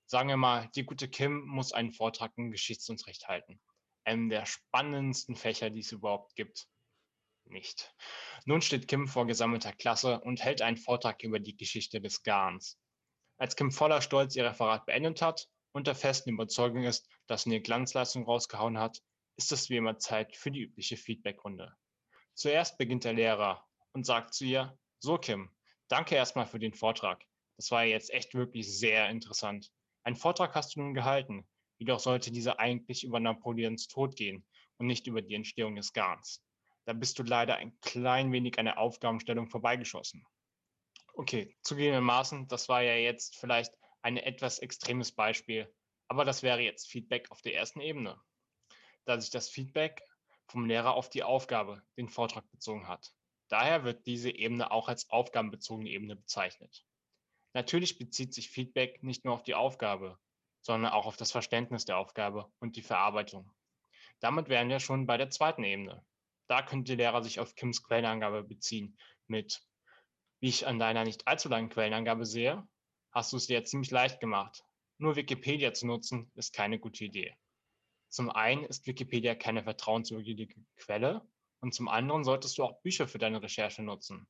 Sagen 0.07 0.29
wir 0.29 0.37
mal, 0.37 0.69
die 0.75 0.85
gute 0.85 1.09
Kim 1.09 1.45
muss 1.47 1.73
einen 1.73 1.93
Vortrag 1.93 2.33
im 2.37 2.51
Geschichtsunterricht 2.51 3.29
halten. 3.29 3.61
Einem 4.05 4.29
der 4.29 4.45
spannendsten 4.47 5.37
Fächer, 5.37 5.71
die 5.71 5.81
es 5.81 5.93
überhaupt 5.93 6.35
gibt. 6.37 6.67
Nicht. 7.47 7.95
Nun 8.47 8.63
steht 8.63 8.89
Kim 8.89 9.07
vor 9.07 9.27
gesammelter 9.27 9.73
Klasse 9.73 10.21
und 10.21 10.43
hält 10.43 10.63
einen 10.63 10.77
Vortrag 10.77 11.23
über 11.23 11.39
die 11.39 11.57
Geschichte 11.57 12.01
des 12.01 12.23
Garns. 12.23 12.79
Als 13.37 13.57
Kim 13.57 13.71
voller 13.71 14.01
Stolz 14.01 14.37
ihr 14.37 14.45
Referat 14.45 14.87
beendet 14.87 15.21
hat 15.23 15.49
und 15.73 15.87
der 15.87 15.95
festen 15.95 16.31
Überzeugung 16.31 16.85
ist, 16.85 17.09
dass 17.27 17.43
sie 17.43 17.51
eine 17.51 17.61
Glanzleistung 17.61 18.25
rausgehauen 18.25 18.79
hat, 18.79 19.03
ist 19.37 19.53
es 19.53 19.69
wie 19.69 19.77
immer 19.77 19.99
Zeit 19.99 20.37
für 20.37 20.51
die 20.51 20.63
übliche 20.63 20.97
Feedbackrunde. 20.97 21.77
Zuerst 22.35 22.79
beginnt 22.79 23.05
der 23.05 23.13
Lehrer 23.13 23.67
und 23.93 24.07
sagt 24.07 24.35
zu 24.35 24.45
ihr, 24.45 24.79
so 25.01 25.19
Kim, 25.19 25.51
danke 25.89 26.15
erstmal 26.15 26.47
für 26.47 26.59
den 26.59 26.75
Vortrag. 26.75 27.25
Das 27.57 27.71
war 27.71 27.85
jetzt 27.85 28.11
echt 28.11 28.35
wirklich 28.35 28.79
sehr 28.79 29.09
interessant. 29.09 29.71
Ein 30.05 30.17
Vortrag 30.17 30.55
hast 30.55 30.75
du 30.75 30.81
nun 30.81 30.95
gehalten, 30.95 31.49
jedoch 31.79 32.01
sollte 32.01 32.31
dieser 32.31 32.59
eigentlich 32.59 33.05
über 33.05 33.21
Napoleons 33.21 33.89
Tod 33.89 34.17
gehen 34.17 34.47
und 34.79 34.87
nicht 34.87 35.07
über 35.07 35.23
die 35.23 35.35
Entstehung 35.35 35.77
des 35.77 35.93
Garns. 35.93 36.45
Da 36.85 36.93
bist 36.93 37.19
du 37.19 37.23
leider 37.23 37.57
ein 37.57 37.79
klein 37.81 38.31
wenig 38.33 38.59
an 38.59 38.67
der 38.67 38.79
Aufgabenstellung 38.79 39.49
vorbeigeschossen. 39.49 40.25
Okay, 41.15 41.57
zugegebenermaßen, 41.63 42.49
das 42.49 42.69
war 42.69 42.83
ja 42.83 42.97
jetzt 42.97 43.37
vielleicht 43.37 43.73
ein 44.03 44.17
etwas 44.17 44.59
extremes 44.59 45.13
Beispiel, 45.13 45.73
aber 46.09 46.25
das 46.25 46.43
wäre 46.43 46.61
jetzt 46.61 46.91
Feedback 46.91 47.31
auf 47.31 47.41
der 47.41 47.55
ersten 47.55 47.81
Ebene 47.81 48.21
da 49.05 49.21
sich 49.21 49.31
das 49.31 49.49
Feedback 49.49 50.03
vom 50.47 50.67
Lehrer 50.67 50.95
auf 50.95 51.09
die 51.09 51.23
Aufgabe, 51.23 51.83
den 51.97 52.09
Vortrag 52.09 52.51
bezogen 52.51 52.89
hat. 52.89 53.13
Daher 53.49 53.85
wird 53.85 54.07
diese 54.07 54.31
Ebene 54.31 54.71
auch 54.71 54.89
als 54.89 55.11
aufgabenbezogene 55.11 55.91
Ebene 55.91 56.17
bezeichnet. 56.17 56.85
Natürlich 57.53 57.99
bezieht 57.99 58.35
sich 58.35 58.51
Feedback 58.51 59.03
nicht 59.03 59.25
nur 59.25 59.35
auf 59.35 59.43
die 59.43 59.55
Aufgabe, 59.55 60.19
sondern 60.61 60.93
auch 60.93 61.07
auf 61.07 61.17
das 61.17 61.31
Verständnis 61.31 61.85
der 61.85 61.99
Aufgabe 61.99 62.51
und 62.59 62.77
die 62.77 62.83
Verarbeitung. 62.83 63.51
Damit 64.21 64.49
wären 64.49 64.69
wir 64.69 64.81
schon 64.81 65.07
bei 65.07 65.17
der 65.17 65.31
zweiten 65.31 65.63
Ebene. 65.63 66.05
Da 66.47 66.63
könnte 66.63 66.97
der 66.97 67.07
Lehrer 67.07 67.23
sich 67.23 67.41
auf 67.41 67.55
Kims 67.55 67.83
Quellenangabe 67.83 68.43
beziehen 68.43 68.99
mit, 69.27 69.63
wie 70.41 70.49
ich 70.49 70.67
an 70.67 70.79
deiner 70.79 71.05
nicht 71.05 71.27
allzu 71.27 71.49
langen 71.49 71.69
Quellenangabe 71.69 72.27
sehe, 72.27 72.67
hast 73.13 73.33
du 73.33 73.37
es 73.37 73.47
dir 73.47 73.65
ziemlich 73.65 73.91
leicht 73.91 74.21
gemacht. 74.21 74.65
Nur 74.99 75.17
Wikipedia 75.17 75.73
zu 75.73 75.87
nutzen, 75.87 76.31
ist 76.35 76.53
keine 76.53 76.79
gute 76.79 77.05
Idee. 77.05 77.37
Zum 78.15 78.31
einen 78.31 78.65
ist 78.65 78.87
Wikipedia 78.87 79.35
keine 79.35 79.65
vertrauenswürdige 79.65 80.55
Quelle 80.77 81.29
und 81.61 81.75
zum 81.75 81.89
anderen 81.89 82.25
solltest 82.25 82.57
du 82.59 82.65
auch 82.65 82.81
Bücher 82.83 83.09
für 83.09 83.19
deine 83.19 83.43
Recherche 83.43 83.83
nutzen. 83.83 84.29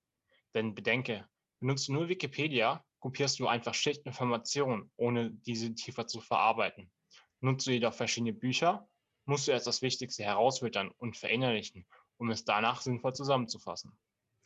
Denn 0.54 0.74
bedenke, 0.74 1.28
benutzt 1.60 1.88
du 1.88 1.92
nur 1.92 2.08
Wikipedia, 2.08 2.84
kopierst 3.00 3.38
du 3.40 3.46
einfach 3.48 3.74
schlicht 3.74 4.06
Informationen, 4.06 4.90
ohne 4.96 5.32
diese 5.32 5.74
tiefer 5.74 6.06
zu 6.06 6.20
verarbeiten. 6.22 6.92
Nutzt 7.40 7.66
du 7.66 7.72
jedoch 7.72 7.94
verschiedene 7.94 8.32
Bücher, 8.32 8.88
musst 9.26 9.48
du 9.48 9.52
erst 9.52 9.66
das 9.66 9.82
Wichtigste 9.82 10.24
herausfiltern 10.24 10.90
und 10.96 11.16
verinnerlichen, 11.18 11.86
um 12.16 12.30
es 12.30 12.44
danach 12.46 12.80
sinnvoll 12.80 13.14
zusammenzufassen. 13.14 13.98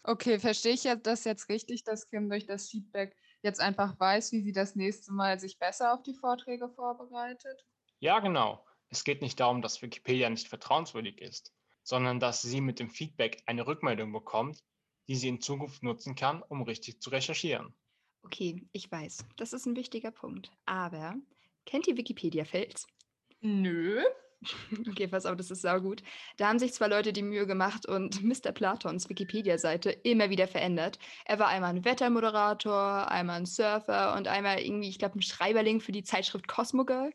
Okay, 0.03 0.39
verstehe 0.41 0.73
ich 0.73 0.83
das 1.05 1.23
jetzt 1.25 1.49
richtig, 1.49 1.85
dass 1.85 2.09
Kim 2.09 2.29
durch 2.31 2.47
das 2.47 2.69
Feedback 2.69 3.17
jetzt 3.43 3.61
einfach 3.61 3.99
weiß, 4.01 4.33
wie 4.33 4.43
sie 4.43 4.53
das 4.53 4.75
nächste 4.75 5.13
Mal 5.13 5.39
sich 5.39 5.59
besser 5.59 5.93
auf 5.95 6.03
die 6.03 6.15
Vorträge 6.15 6.69
vorbereitet? 6.69 7.65
Ja, 8.01 8.19
genau. 8.21 8.65
Es 8.91 9.05
geht 9.05 9.23
nicht 9.23 9.39
darum, 9.41 9.63
dass 9.63 9.83
Wikipedia 9.83 10.31
nicht 10.31 10.49
vertrauenswürdig 10.49 11.21
ist, 11.21 11.53
sondern 11.83 12.21
dass 12.21 12.43
sie 12.43 12.61
mit 12.61 12.81
dem 12.81 12.91
Feedback 12.91 13.43
eine 13.47 13.67
Rückmeldung 13.67 14.13
bekommt, 14.13 14.63
die 15.09 15.17
sie 15.17 15.29
in 15.29 15.41
Zukunft 15.41 15.83
nutzen 15.83 16.15
kann, 16.15 16.43
um 16.43 16.63
richtig 16.63 17.01
zu 17.01 17.11
recherchieren. 17.11 17.75
Okay, 18.23 18.67
ich 18.73 18.91
weiß, 18.91 19.25
das 19.37 19.53
ist 19.53 19.67
ein 19.67 19.77
wichtiger 19.77 20.11
Punkt. 20.11 20.51
Aber 20.67 21.15
kennt 21.65 21.87
ihr 21.87 21.97
Wikipedia-Fails? 21.97 22.87
Nö. 23.41 24.03
Okay, 24.89 25.09
pass 25.09 25.27
auf, 25.27 25.37
das 25.37 25.51
ist 25.51 25.63
saugut. 25.63 26.03
Da 26.37 26.49
haben 26.49 26.61
sich 26.61 26.73
zwei 26.73 26.87
Leute 26.87 27.13
die 27.13 27.23
Mühe 27.23 27.45
gemacht 27.45 27.87
und 27.87 28.23
Mr. 28.23 28.53
Platons 28.53 29.09
Wikipedia-Seite 29.09 29.91
immer 29.91 30.31
wieder 30.31 30.47
verändert. 30.47 30.99
Er 31.25 31.41
war 31.41 31.49
einmal 31.49 31.71
ein 31.71 31.85
Wettermoderator, 31.85 33.11
einmal 33.11 33.39
ein 33.41 33.47
Surfer 33.47 34.15
und 34.17 34.29
einmal 34.29 34.61
irgendwie, 34.61 34.89
ich 34.89 34.99
glaube, 34.99 35.19
ein 35.19 35.23
Schreiberling 35.23 35.81
für 35.81 35.91
die 35.91 36.05
Zeitschrift 36.05 36.47
Cosmogirl. 36.47 37.13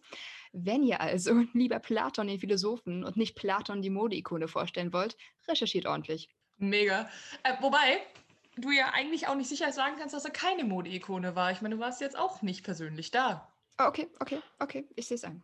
Wenn 0.53 0.83
ihr 0.83 1.01
also 1.01 1.33
lieber 1.53 1.79
Platon 1.79 2.27
den 2.27 2.39
Philosophen 2.39 3.03
und 3.03 3.17
nicht 3.17 3.35
Platon 3.35 3.81
die 3.81 3.89
Modeikone 3.89 4.47
vorstellen 4.47 4.93
wollt, 4.93 5.17
recherchiert 5.47 5.85
ordentlich. 5.85 6.29
Mega. 6.57 7.09
Äh, 7.43 7.55
wobei 7.59 8.01
du 8.55 8.71
ja 8.71 8.91
eigentlich 8.93 9.27
auch 9.27 9.35
nicht 9.35 9.49
sicher 9.49 9.71
sagen 9.71 9.95
kannst, 9.97 10.13
dass 10.13 10.25
er 10.25 10.31
keine 10.31 10.63
Modeikone 10.63 11.35
war. 11.35 11.51
Ich 11.51 11.61
meine, 11.61 11.75
du 11.75 11.81
warst 11.81 12.01
jetzt 12.01 12.17
auch 12.17 12.41
nicht 12.43 12.63
persönlich 12.63 13.11
da. 13.11 13.51
Oh, 13.79 13.85
okay, 13.85 14.07
okay, 14.19 14.39
okay, 14.59 14.87
ich 14.95 15.07
sehe 15.07 15.15
es 15.15 15.23
ein. 15.23 15.41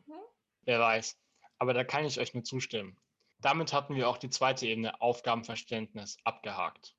Wer 0.63 0.79
weiß. 0.79 1.19
Aber 1.57 1.73
da 1.73 1.83
kann 1.83 2.05
ich 2.05 2.19
euch 2.19 2.33
nur 2.35 2.43
zustimmen. 2.43 2.97
Damit 3.41 3.73
hatten 3.73 3.95
wir 3.95 4.07
auch 4.07 4.17
die 4.17 4.29
zweite 4.29 4.67
Ebene 4.67 5.01
Aufgabenverständnis 5.01 6.17
abgehakt. 6.23 6.95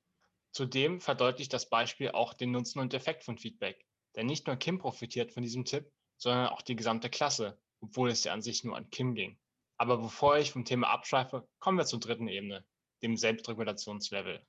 Zudem 0.52 1.00
verdeutlicht 1.00 1.52
das 1.52 1.68
Beispiel 1.68 2.10
auch 2.10 2.34
den 2.34 2.50
Nutzen 2.50 2.80
und 2.80 2.92
Effekt 2.92 3.22
von 3.22 3.38
Feedback. 3.38 3.86
Denn 4.16 4.26
nicht 4.26 4.48
nur 4.48 4.56
Kim 4.56 4.78
profitiert 4.78 5.32
von 5.32 5.44
diesem 5.44 5.64
Tipp, 5.64 5.92
sondern 6.16 6.48
auch 6.48 6.62
die 6.62 6.74
gesamte 6.74 7.08
Klasse, 7.08 7.58
obwohl 7.80 8.10
es 8.10 8.24
ja 8.24 8.32
an 8.32 8.42
sich 8.42 8.64
nur 8.64 8.76
an 8.76 8.90
Kim 8.90 9.14
ging. 9.14 9.38
Aber 9.78 9.98
bevor 9.98 10.38
ich 10.38 10.52
vom 10.52 10.64
Thema 10.64 10.88
abschweife, 10.88 11.48
kommen 11.58 11.78
wir 11.78 11.86
zur 11.86 12.00
dritten 12.00 12.28
Ebene, 12.28 12.64
dem 13.02 13.16
Selbstregulationslevel. 13.16 14.44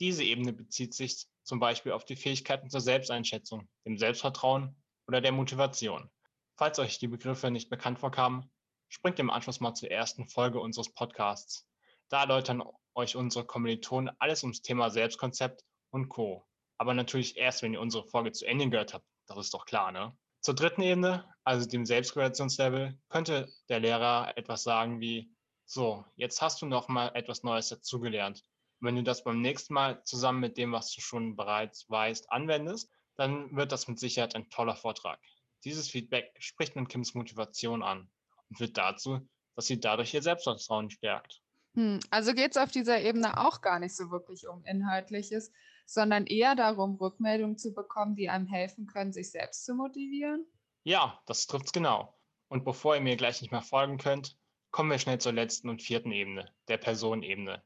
Diese 0.00 0.24
Ebene 0.24 0.52
bezieht 0.52 0.94
sich 0.94 1.26
zum 1.44 1.60
Beispiel 1.60 1.92
auf 1.92 2.04
die 2.04 2.16
Fähigkeiten 2.16 2.70
zur 2.70 2.80
Selbsteinschätzung, 2.80 3.68
dem 3.86 3.98
Selbstvertrauen 3.98 4.76
oder 5.06 5.20
der 5.20 5.32
Motivation. 5.32 6.10
Falls 6.56 6.78
euch 6.78 6.98
die 6.98 7.08
Begriffe 7.08 7.50
nicht 7.50 7.70
bekannt 7.70 7.98
vorkamen, 7.98 8.50
springt 8.88 9.18
im 9.18 9.30
Anschluss 9.30 9.60
mal 9.60 9.74
zur 9.74 9.90
ersten 9.90 10.26
Folge 10.26 10.60
unseres 10.60 10.92
Podcasts. 10.92 11.66
Da 12.08 12.22
erläutern 12.22 12.62
euch 12.94 13.16
unsere 13.16 13.46
Kommilitonen 13.46 14.14
alles 14.18 14.42
ums 14.42 14.62
Thema 14.62 14.90
Selbstkonzept 14.90 15.64
und 15.90 16.08
Co. 16.08 16.44
Aber 16.78 16.94
natürlich 16.94 17.36
erst, 17.36 17.62
wenn 17.62 17.72
ihr 17.72 17.80
unsere 17.80 18.04
Folge 18.04 18.32
zu 18.32 18.44
Ende 18.44 18.68
gehört 18.68 18.94
habt. 18.94 19.06
Das 19.26 19.38
ist 19.38 19.54
doch 19.54 19.64
klar, 19.64 19.92
ne? 19.92 20.16
Zur 20.42 20.54
dritten 20.54 20.82
Ebene, 20.82 21.24
also 21.44 21.68
dem 21.68 21.86
Selbstregulationslevel, 21.86 22.98
könnte 23.08 23.48
der 23.68 23.78
Lehrer 23.78 24.36
etwas 24.36 24.64
sagen 24.64 25.00
wie, 25.00 25.32
so, 25.64 26.04
jetzt 26.16 26.42
hast 26.42 26.60
du 26.60 26.66
noch 26.66 26.88
mal 26.88 27.12
etwas 27.14 27.44
Neues 27.44 27.68
dazugelernt. 27.68 28.44
wenn 28.80 28.96
du 28.96 29.04
das 29.04 29.22
beim 29.22 29.40
nächsten 29.40 29.74
Mal 29.74 30.02
zusammen 30.02 30.40
mit 30.40 30.58
dem, 30.58 30.72
was 30.72 30.92
du 30.92 31.00
schon 31.00 31.36
bereits 31.36 31.88
weißt, 31.88 32.32
anwendest, 32.32 32.90
dann 33.14 33.54
wird 33.54 33.70
das 33.70 33.86
mit 33.86 34.00
Sicherheit 34.00 34.34
ein 34.34 34.50
toller 34.50 34.74
Vortrag. 34.74 35.20
Dieses 35.62 35.88
Feedback 35.88 36.34
spricht 36.40 36.74
mit 36.74 36.88
Kims 36.88 37.14
Motivation 37.14 37.84
an 37.84 38.10
und 38.48 38.56
führt 38.56 38.76
dazu, 38.76 39.20
dass 39.54 39.66
sie 39.66 39.78
dadurch 39.78 40.12
ihr 40.12 40.22
Selbstvertrauen 40.22 40.90
stärkt. 40.90 41.40
Hm, 41.74 42.00
also 42.10 42.34
geht 42.34 42.50
es 42.50 42.56
auf 42.56 42.72
dieser 42.72 43.00
Ebene 43.00 43.38
auch 43.38 43.60
gar 43.60 43.78
nicht 43.78 43.94
so 43.94 44.10
wirklich 44.10 44.48
um 44.48 44.64
Inhaltliches, 44.64 45.52
sondern 45.86 46.26
eher 46.26 46.54
darum, 46.54 46.96
Rückmeldungen 46.96 47.58
zu 47.58 47.74
bekommen, 47.74 48.16
die 48.16 48.28
einem 48.28 48.46
helfen 48.46 48.86
können, 48.86 49.12
sich 49.12 49.30
selbst 49.30 49.64
zu 49.64 49.74
motivieren? 49.74 50.46
Ja, 50.84 51.20
das 51.26 51.46
trifft 51.46 51.66
es 51.66 51.72
genau. 51.72 52.18
Und 52.48 52.64
bevor 52.64 52.94
ihr 52.94 53.00
mir 53.00 53.16
gleich 53.16 53.40
nicht 53.40 53.50
mehr 53.50 53.62
folgen 53.62 53.98
könnt, 53.98 54.36
kommen 54.70 54.90
wir 54.90 54.98
schnell 54.98 55.18
zur 55.18 55.32
letzten 55.32 55.68
und 55.68 55.82
vierten 55.82 56.12
Ebene, 56.12 56.52
der 56.68 56.78
Personenebene. 56.78 57.62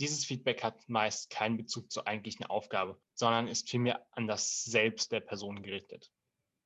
Dieses 0.00 0.24
Feedback 0.24 0.62
hat 0.62 0.88
meist 0.88 1.30
keinen 1.30 1.56
Bezug 1.56 1.90
zur 1.90 2.06
eigentlichen 2.06 2.46
Aufgabe, 2.46 3.00
sondern 3.14 3.48
ist 3.48 3.68
vielmehr 3.68 4.06
an 4.12 4.26
das 4.26 4.64
Selbst 4.64 5.12
der 5.12 5.20
Person 5.20 5.62
gerichtet. 5.62 6.10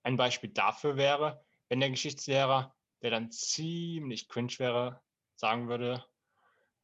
Ein 0.02 0.16
Beispiel 0.16 0.50
dafür 0.50 0.96
wäre, 0.96 1.44
wenn 1.68 1.80
der 1.80 1.90
Geschichtslehrer 1.90 2.74
der 3.02 3.10
dann 3.10 3.30
ziemlich 3.30 4.28
cringe 4.28 4.58
wäre, 4.58 5.02
sagen 5.34 5.68
würde, 5.68 6.04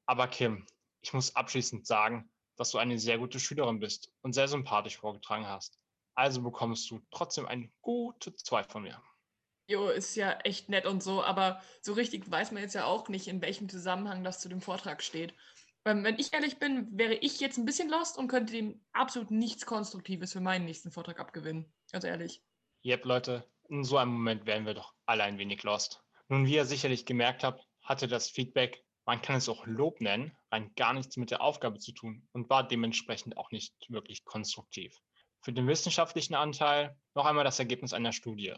aber 0.06 0.26
Kim, 0.26 0.66
ich 1.00 1.12
muss 1.12 1.36
abschließend 1.36 1.86
sagen, 1.86 2.30
dass 2.58 2.70
du 2.70 2.78
eine 2.78 2.98
sehr 2.98 3.18
gute 3.18 3.40
Schülerin 3.40 3.80
bist 3.80 4.12
und 4.20 4.34
sehr 4.34 4.48
sympathisch 4.48 4.98
vorgetragen 4.98 5.46
hast. 5.46 5.78
Also 6.14 6.42
bekommst 6.42 6.90
du 6.90 7.00
trotzdem 7.10 7.46
eine 7.46 7.70
gute 7.80 8.34
2 8.34 8.64
von 8.64 8.82
mir. 8.82 9.00
Jo, 9.68 9.88
ist 9.88 10.16
ja 10.16 10.32
echt 10.40 10.68
nett 10.68 10.84
und 10.86 11.02
so, 11.02 11.22
aber 11.22 11.62
so 11.80 11.92
richtig 11.92 12.30
weiß 12.30 12.52
man 12.52 12.62
jetzt 12.62 12.74
ja 12.74 12.84
auch 12.86 13.08
nicht, 13.08 13.28
in 13.28 13.40
welchem 13.40 13.68
Zusammenhang 13.68 14.24
das 14.24 14.40
zu 14.40 14.48
dem 14.48 14.60
Vortrag 14.60 15.02
steht. 15.02 15.34
Ähm, 15.84 16.04
wenn 16.04 16.18
ich 16.18 16.32
ehrlich 16.32 16.58
bin, 16.58 16.88
wäre 16.98 17.14
ich 17.14 17.38
jetzt 17.38 17.56
ein 17.58 17.64
bisschen 17.64 17.88
lost 17.88 18.18
und 18.18 18.28
könnte 18.28 18.52
dem 18.52 18.80
absolut 18.92 19.30
nichts 19.30 19.64
Konstruktives 19.64 20.32
für 20.32 20.40
meinen 20.40 20.64
nächsten 20.64 20.90
Vortrag 20.90 21.20
abgewinnen. 21.20 21.72
Ganz 21.92 22.04
ehrlich. 22.04 22.42
Yep, 22.84 23.04
Leute, 23.04 23.44
in 23.68 23.84
so 23.84 23.96
einem 23.96 24.12
Moment 24.12 24.46
wären 24.46 24.66
wir 24.66 24.74
doch 24.74 24.94
alle 25.06 25.22
ein 25.22 25.38
wenig 25.38 25.62
lost. 25.62 26.02
Nun, 26.28 26.46
wie 26.46 26.56
ihr 26.56 26.64
sicherlich 26.64 27.06
gemerkt 27.06 27.44
habt, 27.44 27.66
hatte 27.82 28.08
das 28.08 28.28
Feedback, 28.28 28.84
man 29.08 29.22
kann 29.22 29.36
es 29.36 29.48
auch 29.48 29.64
Lob 29.64 30.02
nennen, 30.02 30.36
rein 30.50 30.70
gar 30.76 30.92
nichts 30.92 31.16
mit 31.16 31.30
der 31.30 31.40
Aufgabe 31.40 31.78
zu 31.78 31.92
tun 31.92 32.28
und 32.32 32.50
war 32.50 32.68
dementsprechend 32.68 33.38
auch 33.38 33.50
nicht 33.50 33.72
wirklich 33.88 34.22
konstruktiv. 34.26 35.00
Für 35.40 35.50
den 35.50 35.66
wissenschaftlichen 35.66 36.34
Anteil 36.34 36.94
noch 37.14 37.24
einmal 37.24 37.44
das 37.44 37.58
Ergebnis 37.58 37.94
einer 37.94 38.12
Studie. 38.12 38.54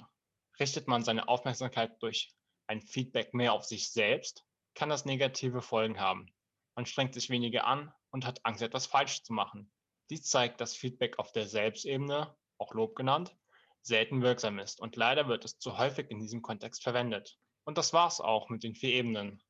Richtet 0.59 0.89
man 0.89 1.05
seine 1.05 1.29
Aufmerksamkeit 1.29 2.03
durch 2.03 2.35
ein 2.67 2.83
Feedback 2.83 3.33
mehr 3.33 3.53
auf 3.53 3.65
sich 3.65 3.93
selbst, 3.93 4.45
kann 4.75 4.89
das 4.89 5.05
negative 5.05 5.63
Folgen 5.63 6.01
haben. 6.01 6.27
Man 6.75 6.85
strengt 6.85 7.15
sich 7.15 7.31
weniger 7.31 7.65
an 7.65 7.95
und 8.11 8.27
hat 8.27 8.45
Angst, 8.45 8.61
etwas 8.61 8.87
falsch 8.87 9.23
zu 9.23 9.33
machen. 9.33 9.71
Dies 10.11 10.25
zeigt, 10.25 10.61
dass 10.61 10.75
Feedback 10.75 11.21
auf 11.21 11.31
der 11.31 11.47
Selbstebene, 11.47 12.37
auch 12.59 12.75
Lob 12.75 12.97
genannt, 12.97 13.37
selten 13.83 14.21
wirksam 14.21 14.59
ist 14.59 14.81
und 14.81 14.97
leider 14.97 15.29
wird 15.29 15.45
es 15.45 15.61
zu 15.61 15.79
häufig 15.79 16.11
in 16.11 16.19
diesem 16.19 16.43
Kontext 16.43 16.83
verwendet. 16.83 17.39
Und 17.63 17.79
das 17.79 17.93
war's 17.93 18.21
auch 18.21 18.49
mit 18.49 18.65
den 18.65 18.75
vier 18.75 18.95
Ebenen. 18.95 19.41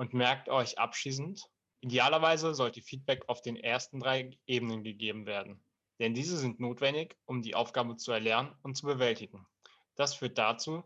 Und 0.00 0.14
merkt 0.14 0.48
euch 0.48 0.78
abschließend, 0.78 1.44
idealerweise 1.82 2.54
sollte 2.54 2.80
Feedback 2.80 3.28
auf 3.28 3.42
den 3.42 3.56
ersten 3.56 4.00
drei 4.00 4.30
Ebenen 4.46 4.82
gegeben 4.82 5.26
werden. 5.26 5.62
Denn 5.98 6.14
diese 6.14 6.38
sind 6.38 6.58
notwendig, 6.58 7.18
um 7.26 7.42
die 7.42 7.54
Aufgabe 7.54 7.96
zu 7.96 8.10
erlernen 8.10 8.56
und 8.62 8.78
zu 8.78 8.86
bewältigen. 8.86 9.46
Das 9.96 10.14
führt 10.14 10.38
dazu, 10.38 10.82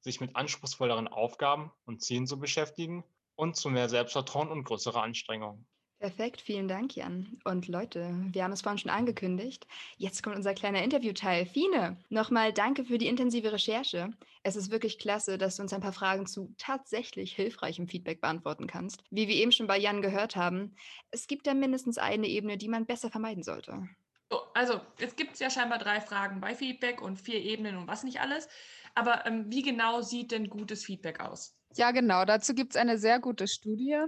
sich 0.00 0.20
mit 0.20 0.36
anspruchsvolleren 0.36 1.08
Aufgaben 1.08 1.72
und 1.86 2.02
Zielen 2.02 2.26
zu 2.26 2.38
beschäftigen 2.38 3.04
und 3.36 3.56
zu 3.56 3.70
mehr 3.70 3.88
Selbstvertrauen 3.88 4.50
und 4.50 4.64
größerer 4.64 5.02
Anstrengung. 5.02 5.64
Perfekt, 6.00 6.40
vielen 6.40 6.68
Dank, 6.68 6.94
Jan. 6.94 7.40
Und 7.42 7.66
Leute, 7.66 8.14
wir 8.30 8.44
haben 8.44 8.52
es 8.52 8.62
vorhin 8.62 8.78
schon 8.78 8.90
angekündigt. 8.90 9.66
Jetzt 9.96 10.22
kommt 10.22 10.36
unser 10.36 10.54
kleiner 10.54 10.82
Interviewteil. 10.84 11.44
Fine, 11.44 11.96
nochmal 12.08 12.52
danke 12.52 12.84
für 12.84 12.98
die 12.98 13.08
intensive 13.08 13.52
Recherche. 13.52 14.10
Es 14.44 14.54
ist 14.54 14.70
wirklich 14.70 15.00
klasse, 15.00 15.38
dass 15.38 15.56
du 15.56 15.62
uns 15.62 15.72
ein 15.72 15.80
paar 15.80 15.92
Fragen 15.92 16.26
zu 16.26 16.54
tatsächlich 16.56 17.34
hilfreichem 17.34 17.88
Feedback 17.88 18.20
beantworten 18.20 18.68
kannst. 18.68 19.02
Wie 19.10 19.26
wir 19.26 19.34
eben 19.34 19.50
schon 19.50 19.66
bei 19.66 19.76
Jan 19.76 20.00
gehört 20.00 20.36
haben, 20.36 20.76
es 21.10 21.26
gibt 21.26 21.48
da 21.48 21.54
mindestens 21.54 21.98
eine 21.98 22.28
Ebene, 22.28 22.58
die 22.58 22.68
man 22.68 22.86
besser 22.86 23.10
vermeiden 23.10 23.42
sollte. 23.42 23.88
So, 24.30 24.38
also, 24.54 24.80
es 25.00 25.16
gibt 25.16 25.36
ja 25.40 25.50
scheinbar 25.50 25.78
drei 25.78 26.00
Fragen 26.00 26.40
bei 26.40 26.54
Feedback 26.54 27.02
und 27.02 27.20
vier 27.20 27.42
Ebenen 27.42 27.76
und 27.76 27.88
was 27.88 28.04
nicht 28.04 28.20
alles. 28.20 28.48
Aber 28.94 29.26
ähm, 29.26 29.46
wie 29.50 29.62
genau 29.62 30.02
sieht 30.02 30.30
denn 30.30 30.48
gutes 30.48 30.84
Feedback 30.84 31.18
aus? 31.18 31.56
Ja, 31.74 31.90
genau. 31.90 32.24
Dazu 32.24 32.54
gibt 32.54 32.74
es 32.74 32.76
eine 32.76 32.98
sehr 32.98 33.18
gute 33.18 33.48
Studie. 33.48 34.06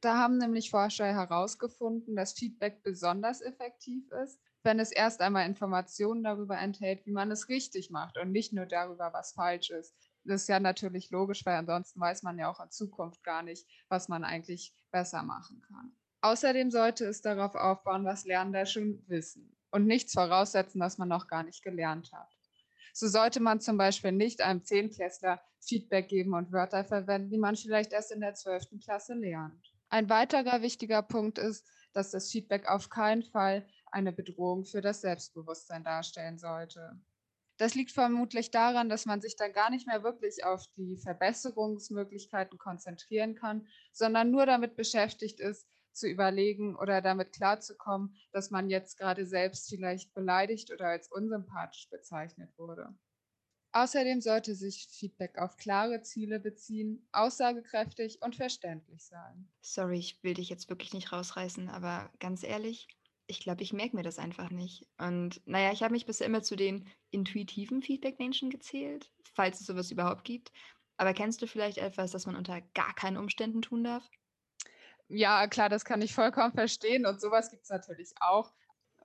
Da 0.00 0.16
haben 0.16 0.38
nämlich 0.38 0.70
Forscher 0.70 1.06
herausgefunden, 1.06 2.16
dass 2.16 2.32
Feedback 2.32 2.82
besonders 2.82 3.42
effektiv 3.42 4.10
ist, 4.24 4.40
wenn 4.62 4.78
es 4.78 4.92
erst 4.92 5.20
einmal 5.20 5.46
Informationen 5.46 6.22
darüber 6.22 6.58
enthält, 6.58 7.04
wie 7.04 7.12
man 7.12 7.30
es 7.30 7.48
richtig 7.48 7.90
macht 7.90 8.16
und 8.16 8.32
nicht 8.32 8.52
nur 8.52 8.66
darüber, 8.66 9.12
was 9.12 9.32
falsch 9.32 9.70
ist. 9.70 9.94
Das 10.24 10.42
ist 10.42 10.48
ja 10.48 10.60
natürlich 10.60 11.10
logisch, 11.10 11.44
weil 11.44 11.56
ansonsten 11.56 12.00
weiß 12.00 12.22
man 12.22 12.38
ja 12.38 12.50
auch 12.50 12.60
in 12.60 12.70
Zukunft 12.70 13.22
gar 13.22 13.42
nicht, 13.42 13.66
was 13.88 14.08
man 14.08 14.24
eigentlich 14.24 14.74
besser 14.90 15.22
machen 15.22 15.62
kann. 15.62 15.96
Außerdem 16.22 16.70
sollte 16.70 17.06
es 17.06 17.22
darauf 17.22 17.54
aufbauen, 17.54 18.04
was 18.04 18.24
Lernende 18.24 18.66
schon 18.66 19.02
wissen 19.06 19.56
und 19.70 19.86
nichts 19.86 20.12
voraussetzen, 20.12 20.80
was 20.80 20.98
man 20.98 21.08
noch 21.08 21.26
gar 21.26 21.42
nicht 21.42 21.62
gelernt 21.62 22.12
hat. 22.12 22.36
So 22.92 23.08
sollte 23.08 23.40
man 23.40 23.60
zum 23.60 23.78
Beispiel 23.78 24.12
nicht 24.12 24.42
einem 24.42 24.64
Zehnklässler 24.64 25.40
Feedback 25.60 26.08
geben 26.08 26.34
und 26.34 26.52
Wörter 26.52 26.84
verwenden, 26.84 27.30
die 27.30 27.38
man 27.38 27.56
vielleicht 27.56 27.92
erst 27.92 28.12
in 28.12 28.20
der 28.20 28.34
zwölften 28.34 28.80
Klasse 28.80 29.14
lernt. 29.14 29.72
Ein 29.90 30.08
weiterer 30.08 30.62
wichtiger 30.62 31.02
Punkt 31.02 31.38
ist, 31.38 31.68
dass 31.92 32.12
das 32.12 32.30
Feedback 32.30 32.68
auf 32.68 32.88
keinen 32.90 33.24
Fall 33.24 33.66
eine 33.90 34.12
Bedrohung 34.12 34.64
für 34.64 34.80
das 34.80 35.00
Selbstbewusstsein 35.00 35.82
darstellen 35.82 36.38
sollte. 36.38 37.00
Das 37.58 37.74
liegt 37.74 37.90
vermutlich 37.90 38.52
daran, 38.52 38.88
dass 38.88 39.04
man 39.04 39.20
sich 39.20 39.36
dann 39.36 39.52
gar 39.52 39.68
nicht 39.68 39.88
mehr 39.88 40.02
wirklich 40.04 40.44
auf 40.44 40.64
die 40.76 40.96
Verbesserungsmöglichkeiten 40.96 42.56
konzentrieren 42.56 43.34
kann, 43.34 43.66
sondern 43.92 44.30
nur 44.30 44.46
damit 44.46 44.76
beschäftigt 44.76 45.40
ist, 45.40 45.68
zu 45.92 46.08
überlegen 46.08 46.76
oder 46.76 47.02
damit 47.02 47.32
klarzukommen, 47.32 48.16
dass 48.32 48.50
man 48.50 48.70
jetzt 48.70 48.96
gerade 48.96 49.26
selbst 49.26 49.68
vielleicht 49.68 50.14
beleidigt 50.14 50.72
oder 50.72 50.86
als 50.86 51.10
unsympathisch 51.10 51.90
bezeichnet 51.90 52.56
wurde. 52.56 52.94
Außerdem 53.72 54.20
sollte 54.20 54.54
sich 54.54 54.86
Feedback 54.88 55.38
auf 55.38 55.56
klare 55.56 56.02
Ziele 56.02 56.40
beziehen, 56.40 57.08
aussagekräftig 57.12 58.22
und 58.22 58.36
verständlich 58.36 59.04
sein. 59.04 59.48
Sorry, 59.62 59.98
ich 59.98 60.22
will 60.22 60.34
dich 60.34 60.48
jetzt 60.50 60.68
wirklich 60.70 60.92
nicht 60.94 61.12
rausreißen, 61.12 61.68
aber 61.70 62.12
ganz 62.18 62.42
ehrlich, 62.42 62.88
ich 63.26 63.40
glaube, 63.40 63.62
ich 63.62 63.72
merke 63.72 63.96
mir 63.96 64.02
das 64.02 64.18
einfach 64.18 64.50
nicht. 64.50 64.86
Und 64.98 65.40
naja, 65.46 65.72
ich 65.72 65.82
habe 65.82 65.92
mich 65.92 66.06
bisher 66.06 66.26
immer 66.26 66.42
zu 66.42 66.56
den 66.56 66.88
intuitiven 67.10 67.82
Feedback-Menschen 67.82 68.50
gezählt, 68.50 69.12
falls 69.34 69.60
es 69.60 69.66
sowas 69.66 69.90
überhaupt 69.90 70.24
gibt. 70.24 70.52
Aber 70.96 71.14
kennst 71.14 71.40
du 71.42 71.46
vielleicht 71.46 71.78
etwas, 71.78 72.10
das 72.10 72.26
man 72.26 72.36
unter 72.36 72.60
gar 72.60 72.94
keinen 72.94 73.16
Umständen 73.16 73.62
tun 73.62 73.84
darf? 73.84 74.10
Ja, 75.08 75.46
klar, 75.48 75.68
das 75.68 75.84
kann 75.84 76.02
ich 76.02 76.14
vollkommen 76.14 76.52
verstehen 76.52 77.06
und 77.06 77.20
sowas 77.20 77.50
gibt 77.50 77.64
es 77.64 77.70
natürlich 77.70 78.12
auch. 78.20 78.52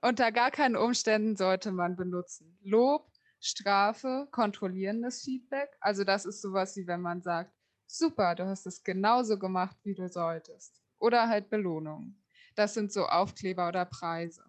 Unter 0.02 0.30
gar 0.32 0.50
keinen 0.50 0.76
Umständen 0.76 1.36
sollte 1.36 1.72
man 1.72 1.96
benutzen 1.96 2.58
Lob, 2.62 3.10
Strafe, 3.40 4.28
kontrollierendes 4.30 5.22
Feedback. 5.22 5.76
Also 5.80 6.04
das 6.04 6.24
ist 6.24 6.42
sowas 6.42 6.76
wie 6.76 6.86
wenn 6.86 7.00
man 7.00 7.22
sagt, 7.22 7.52
super, 7.86 8.34
du 8.34 8.46
hast 8.46 8.66
es 8.66 8.82
genauso 8.82 9.38
gemacht, 9.38 9.76
wie 9.84 9.94
du 9.94 10.08
solltest. 10.08 10.82
Oder 10.98 11.28
halt 11.28 11.50
Belohnung. 11.50 12.16
Das 12.54 12.74
sind 12.74 12.92
so 12.92 13.06
Aufkleber 13.06 13.68
oder 13.68 13.84
Preise. 13.84 14.44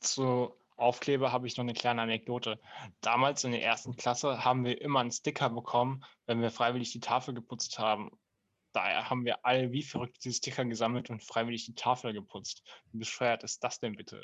Zu 0.00 0.54
Aufkleber 0.76 1.32
habe 1.32 1.46
ich 1.46 1.56
noch 1.56 1.64
eine 1.64 1.74
kleine 1.74 2.02
Anekdote. 2.02 2.60
Damals 3.00 3.44
in 3.44 3.52
der 3.52 3.62
ersten 3.62 3.96
Klasse 3.96 4.44
haben 4.44 4.64
wir 4.64 4.80
immer 4.80 5.00
einen 5.00 5.10
Sticker 5.10 5.50
bekommen, 5.50 6.04
wenn 6.26 6.40
wir 6.40 6.50
freiwillig 6.50 6.92
die 6.92 7.00
Tafel 7.00 7.34
geputzt 7.34 7.78
haben. 7.78 8.10
Daher 8.72 9.08
haben 9.08 9.24
wir 9.24 9.44
alle 9.46 9.72
wie 9.72 9.82
verrückt 9.82 10.18
diese 10.22 10.36
Sticker 10.36 10.64
gesammelt 10.66 11.08
und 11.08 11.22
freiwillig 11.22 11.64
die 11.64 11.74
Tafel 11.74 12.12
geputzt. 12.12 12.62
Wie 12.92 12.98
bescheuert 12.98 13.42
ist 13.42 13.64
das 13.64 13.80
denn 13.80 13.96
bitte? 13.96 14.22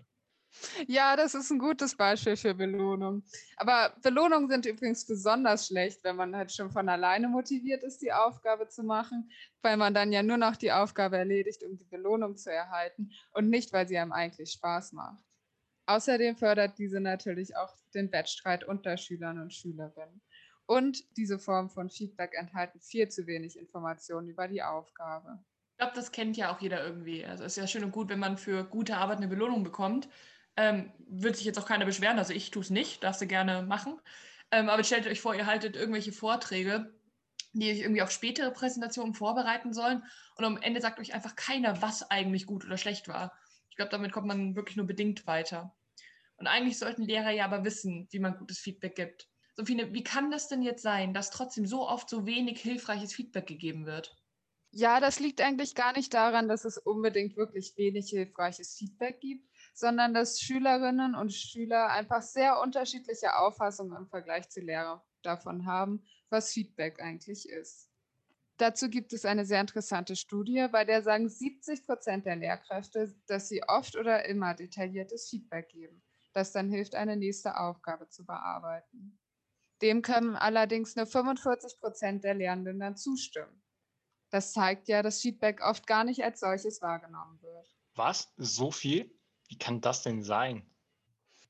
Ja, 0.86 1.16
das 1.16 1.34
ist 1.34 1.50
ein 1.50 1.58
gutes 1.58 1.96
Beispiel 1.96 2.36
für 2.36 2.54
Belohnung. 2.54 3.22
Aber 3.56 3.94
Belohnungen 4.02 4.48
sind 4.48 4.66
übrigens 4.66 5.06
besonders 5.06 5.66
schlecht, 5.66 6.04
wenn 6.04 6.16
man 6.16 6.36
halt 6.36 6.52
schon 6.52 6.70
von 6.70 6.88
alleine 6.88 7.28
motiviert 7.28 7.82
ist, 7.82 8.02
die 8.02 8.12
Aufgabe 8.12 8.68
zu 8.68 8.82
machen, 8.82 9.30
weil 9.62 9.76
man 9.76 9.94
dann 9.94 10.12
ja 10.12 10.22
nur 10.22 10.36
noch 10.36 10.56
die 10.56 10.72
Aufgabe 10.72 11.18
erledigt, 11.18 11.62
um 11.64 11.76
die 11.76 11.84
Belohnung 11.84 12.36
zu 12.36 12.52
erhalten 12.52 13.10
und 13.32 13.48
nicht, 13.48 13.72
weil 13.72 13.88
sie 13.88 13.98
einem 13.98 14.12
eigentlich 14.12 14.52
Spaß 14.52 14.92
macht. 14.92 15.24
Außerdem 15.86 16.36
fördert 16.36 16.78
diese 16.78 17.00
natürlich 17.00 17.56
auch 17.56 17.74
den 17.94 18.12
Wettstreit 18.12 18.64
unter 18.64 18.96
Schülern 18.96 19.40
und 19.40 19.52
Schülerinnen. 19.52 20.22
Und 20.66 21.04
diese 21.16 21.38
Form 21.38 21.70
von 21.70 21.90
Feedback 21.90 22.34
enthalten 22.38 22.80
viel 22.80 23.08
zu 23.08 23.26
wenig 23.26 23.58
Informationen 23.58 24.28
über 24.28 24.48
die 24.48 24.62
Aufgabe. 24.62 25.44
Ich 25.72 25.78
glaube, 25.78 25.96
das 25.96 26.12
kennt 26.12 26.36
ja 26.36 26.54
auch 26.54 26.60
jeder 26.60 26.84
irgendwie. 26.84 27.24
Also 27.26 27.44
es 27.44 27.56
ist 27.56 27.60
ja 27.60 27.66
schön 27.66 27.84
und 27.84 27.90
gut, 27.90 28.08
wenn 28.08 28.20
man 28.20 28.38
für 28.38 28.64
gute 28.64 28.96
Arbeit 28.96 29.16
eine 29.16 29.28
Belohnung 29.28 29.64
bekommt. 29.64 30.08
Ähm, 30.56 30.92
wird 30.98 31.36
sich 31.36 31.46
jetzt 31.46 31.58
auch 31.58 31.66
keiner 31.66 31.86
beschweren, 31.86 32.18
also 32.18 32.32
ich 32.32 32.50
tue 32.50 32.62
es 32.62 32.70
nicht, 32.70 33.02
darfst 33.02 33.22
du 33.22 33.26
gerne 33.26 33.62
machen. 33.62 33.98
Ähm, 34.50 34.68
aber 34.68 34.84
stellt 34.84 35.06
euch 35.06 35.20
vor, 35.20 35.34
ihr 35.34 35.46
haltet 35.46 35.76
irgendwelche 35.76 36.12
Vorträge, 36.12 36.94
die 37.54 37.70
euch 37.70 37.80
irgendwie 37.80 38.02
auf 38.02 38.10
spätere 38.10 38.50
Präsentationen 38.50 39.14
vorbereiten 39.14 39.72
sollen 39.72 40.04
und 40.36 40.44
am 40.44 40.60
Ende 40.60 40.80
sagt 40.80 40.98
euch 41.00 41.14
einfach 41.14 41.36
keiner, 41.36 41.80
was 41.80 42.10
eigentlich 42.10 42.46
gut 42.46 42.64
oder 42.64 42.76
schlecht 42.76 43.08
war. 43.08 43.32
Ich 43.70 43.76
glaube, 43.76 43.90
damit 43.90 44.12
kommt 44.12 44.26
man 44.26 44.54
wirklich 44.54 44.76
nur 44.76 44.86
bedingt 44.86 45.26
weiter. 45.26 45.74
Und 46.36 46.46
eigentlich 46.46 46.78
sollten 46.78 47.02
Lehrer 47.02 47.30
ja 47.30 47.44
aber 47.44 47.64
wissen, 47.64 48.08
wie 48.10 48.18
man 48.18 48.36
gutes 48.36 48.58
Feedback 48.58 48.96
gibt. 48.96 49.28
Sophie, 49.54 49.86
wie 49.92 50.02
kann 50.02 50.30
das 50.30 50.48
denn 50.48 50.62
jetzt 50.62 50.82
sein, 50.82 51.14
dass 51.14 51.30
trotzdem 51.30 51.66
so 51.66 51.88
oft 51.88 52.08
so 52.08 52.26
wenig 52.26 52.60
hilfreiches 52.60 53.14
Feedback 53.14 53.46
gegeben 53.46 53.86
wird? 53.86 54.16
Ja, 54.70 55.00
das 55.00 55.20
liegt 55.20 55.42
eigentlich 55.42 55.74
gar 55.74 55.94
nicht 55.94 56.14
daran, 56.14 56.48
dass 56.48 56.64
es 56.64 56.78
unbedingt 56.78 57.36
wirklich 57.36 57.74
wenig 57.76 58.08
hilfreiches 58.08 58.74
Feedback 58.74 59.20
gibt, 59.20 59.46
sondern 59.72 60.14
dass 60.14 60.40
Schülerinnen 60.40 61.14
und 61.14 61.32
Schüler 61.32 61.88
einfach 61.90 62.22
sehr 62.22 62.60
unterschiedliche 62.60 63.36
Auffassungen 63.36 63.96
im 63.96 64.08
Vergleich 64.08 64.48
zu 64.48 64.60
Lehrer 64.60 65.04
davon 65.22 65.66
haben, 65.66 66.04
was 66.30 66.52
Feedback 66.52 67.00
eigentlich 67.00 67.48
ist. 67.48 67.88
Dazu 68.58 68.88
gibt 68.88 69.12
es 69.12 69.24
eine 69.24 69.44
sehr 69.44 69.60
interessante 69.60 70.14
Studie, 70.14 70.66
bei 70.70 70.84
der 70.84 71.02
sagen 71.02 71.28
70 71.28 71.84
Prozent 71.84 72.26
der 72.26 72.36
Lehrkräfte, 72.36 73.14
dass 73.26 73.48
sie 73.48 73.62
oft 73.66 73.96
oder 73.96 74.26
immer 74.26 74.54
detailliertes 74.54 75.28
Feedback 75.28 75.70
geben, 75.70 76.02
das 76.32 76.52
dann 76.52 76.68
hilft, 76.68 76.94
eine 76.94 77.16
nächste 77.16 77.58
Aufgabe 77.58 78.08
zu 78.08 78.24
bearbeiten. 78.24 79.18
Dem 79.80 80.02
können 80.02 80.36
allerdings 80.36 80.94
nur 80.94 81.06
45 81.06 81.80
Prozent 81.80 82.24
der 82.24 82.34
Lehrenden 82.34 82.78
dann 82.78 82.96
zustimmen. 82.96 83.62
Das 84.30 84.52
zeigt 84.52 84.88
ja, 84.88 85.02
dass 85.02 85.20
Feedback 85.20 85.60
oft 85.62 85.86
gar 85.86 86.04
nicht 86.04 86.22
als 86.22 86.40
solches 86.40 86.80
wahrgenommen 86.80 87.42
wird. 87.42 87.76
Was? 87.94 88.32
So 88.36 88.70
viel? 88.70 89.12
Wie 89.52 89.58
kann 89.58 89.82
das 89.82 90.02
denn 90.02 90.22
sein? 90.22 90.62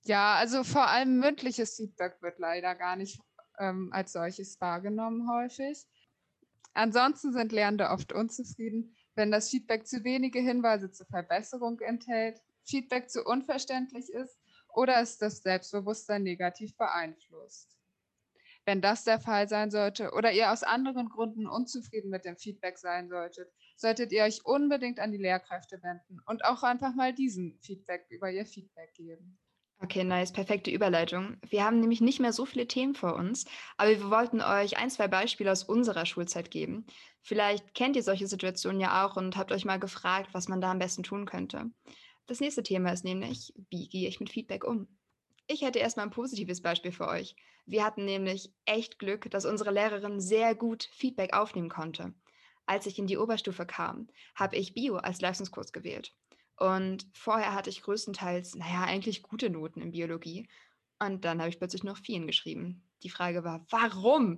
Ja, 0.03 0.35
also 0.35 0.65
vor 0.65 0.89
allem 0.89 1.21
mündliches 1.21 1.77
Feedback 1.77 2.21
wird 2.21 2.41
leider 2.41 2.75
gar 2.75 2.97
nicht 2.97 3.21
ähm, 3.61 3.91
als 3.93 4.11
solches 4.11 4.61
wahrgenommen 4.61 5.31
häufig. 5.31 5.87
Ansonsten 6.75 7.33
sind 7.33 7.53
Lernende 7.53 7.91
oft 7.91 8.13
unzufrieden, 8.13 8.97
wenn 9.15 9.31
das 9.31 9.51
Feedback 9.51 9.87
zu 9.87 10.03
wenige 10.03 10.41
Hinweise 10.41 10.91
zur 10.91 11.07
Verbesserung 11.07 11.79
enthält, 11.79 12.43
Feedback 12.65 13.09
zu 13.09 13.23
unverständlich 13.23 14.09
ist 14.09 14.37
oder 14.75 15.01
es 15.01 15.19
das 15.19 15.39
Selbstbewusstsein 15.39 16.25
negativ 16.25 16.77
beeinflusst. 16.77 17.79
Wenn 18.65 18.81
das 18.81 19.05
der 19.05 19.21
Fall 19.21 19.49
sein 19.49 19.71
sollte 19.71 20.13
oder 20.13 20.33
ihr 20.33 20.53
aus 20.53 20.63
anderen 20.63 21.09
Gründen 21.09 21.49
unzufrieden 21.49 22.11
mit 22.11 22.25
dem 22.25 22.37
Feedback 22.37 22.79
sein 22.79 23.09
solltet, 23.09 23.53
solltet 23.77 24.13
ihr 24.13 24.23
euch 24.23 24.45
unbedingt 24.45 25.01
an 25.01 25.11
die 25.11 25.19
Lehrkräfte 25.19 25.83
wenden 25.83 26.21
und 26.27 26.45
auch 26.45 26.63
einfach 26.63 26.95
mal 26.95 27.13
diesen 27.13 27.59
Feedback 27.61 28.07
über 28.11 28.31
ihr 28.31 28.47
Feedback 28.47 28.95
geben. 28.95 29.39
Okay, 29.83 30.05
nice, 30.05 30.33
perfekte 30.33 30.71
Überleitung. 30.71 31.39
Wir 31.49 31.65
haben 31.65 31.81
nämlich 31.81 32.01
nicht 32.01 32.21
mehr 32.21 32.33
so 32.33 32.47
viele 32.47 32.69
Themen 32.69 32.95
vor 32.95 33.17
uns, 33.17 33.47
aber 33.77 33.91
wir 33.91 34.11
wollten 34.11 34.41
euch 34.41 34.79
ein, 34.79 34.91
zwei 34.91 35.09
Beispiele 35.09 35.51
aus 35.51 35.65
unserer 35.65 36.07
Schulzeit 36.07 36.53
geben. 36.53 36.87
Vielleicht 37.21 37.75
kennt 37.75 37.97
ihr 37.97 38.05
solche 38.05 38.29
Situationen 38.29 38.81
ja 38.81 39.05
auch 39.05 39.17
und 39.17 39.37
habt 39.37 39.51
euch 39.51 39.65
mal 39.65 39.81
gefragt, 39.81 40.29
was 40.35 40.47
man 40.47 40.61
da 40.61 40.71
am 40.71 40.79
besten 40.79 41.03
tun 41.03 41.27
könnte. 41.27 41.73
Das 42.27 42.39
nächste 42.39 42.63
Thema 42.63 42.93
ist 42.93 43.03
nämlich, 43.03 43.53
wie 43.71 43.89
gehe 43.89 44.09
ich 44.09 44.21
mit 44.21 44.31
Feedback 44.31 44.63
um? 44.63 44.87
Ich 45.53 45.63
hätte 45.63 45.79
erstmal 45.79 46.07
ein 46.07 46.11
positives 46.11 46.63
Beispiel 46.63 46.93
für 46.93 47.09
euch. 47.09 47.37
Wir 47.67 47.85
hatten 47.85 48.05
nämlich 48.05 48.53
echt 48.65 48.99
Glück, 48.99 49.31
dass 49.31 49.45
unsere 49.45 49.71
Lehrerin 49.71 50.19
sehr 50.19 50.55
gut 50.55 50.89
Feedback 50.93 51.35
aufnehmen 51.35 51.69
konnte 51.69 52.15
als 52.67 52.87
ich 52.87 52.99
in 52.99 53.07
die 53.07 53.19
Oberstufe 53.19 53.67
kam, 53.67 54.09
habe 54.35 54.57
ich 54.57 54.75
Bio 54.75 54.97
als 54.97 55.21
Leistungskurs 55.21 55.73
gewählt. 55.73 56.15
Und 56.57 57.07
vorher 57.13 57.55
hatte 57.55 57.71
ich 57.71 57.83
größtenteils, 57.83 58.55
naja, 58.55 58.85
eigentlich 58.85 59.23
gute 59.23 59.51
Noten 59.51 59.81
in 59.81 59.93
Biologie. 59.93 60.49
Und 60.99 61.25
dann 61.25 61.41
habe 61.41 61.49
ich 61.49 61.59
plötzlich 61.59 61.83
noch 61.83 61.99
Vieren 61.99 62.27
geschrieben. 62.27 62.89
Die 63.03 63.11
Frage 63.11 63.43
war, 63.43 63.67
warum? 63.71 64.37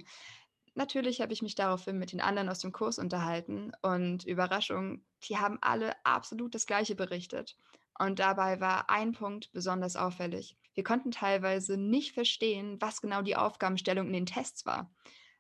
Natürlich 0.75 1.21
habe 1.21 1.33
ich 1.33 1.43
mich 1.43 1.55
daraufhin 1.55 1.99
mit 1.99 2.13
den 2.13 2.21
anderen 2.21 2.49
aus 2.49 2.61
dem 2.61 2.73
Kurs 2.73 2.99
unterhalten 2.99 3.73
und 3.83 4.25
Überraschung, 4.25 5.05
die 5.29 5.37
haben 5.37 5.59
alle 5.61 5.95
absolut 6.05 6.55
das 6.55 6.67
Gleiche 6.67 6.95
berichtet. 6.95 7.57
Und 7.99 8.19
dabei 8.19 8.61
war 8.61 8.91
ein 8.91 9.13
Punkt 9.13 9.53
besonders 9.53 9.97
auffällig. 9.97 10.57
Wir 10.75 10.83
konnten 10.83 11.11
teilweise 11.13 11.77
nicht 11.77 12.13
verstehen, 12.13 12.81
was 12.81 13.01
genau 13.01 13.23
die 13.23 13.37
Aufgabenstellung 13.37 14.09
in 14.09 14.13
den 14.13 14.27
Tests 14.27 14.67
war. 14.67 14.93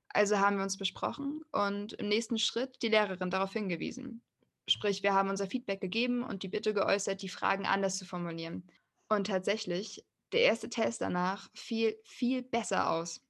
Also 0.09 0.39
haben 0.39 0.57
wir 0.57 0.63
uns 0.63 0.77
besprochen 0.77 1.43
und 1.51 1.95
im 1.95 2.09
nächsten 2.09 2.39
Schritt 2.39 2.83
die 2.83 2.89
Lehrerin 2.89 3.31
darauf 3.31 3.53
hingewiesen. 3.53 4.23
Sprich, 4.69 5.03
wir 5.03 5.13
haben 5.13 5.29
unser 5.29 5.49
Feedback 5.49 5.81
gegeben 5.81 6.23
und 6.23 6.43
die 6.45 6.49
Bitte 6.49 6.73
geäußert, 6.73 7.21
die 7.21 7.29
Fragen 7.29 7.67
anders 7.67 7.99
zu 7.99 8.07
formulieren. 8.07 8.71
Und 9.09 9.27
tatsächlich, 9.27 10.07
der 10.33 10.43
erste 10.43 10.71
Test 10.71 11.01
danach 11.01 11.51
fiel 11.55 11.97
viel 12.05 12.43
besser 12.43 12.91
aus. 12.91 13.24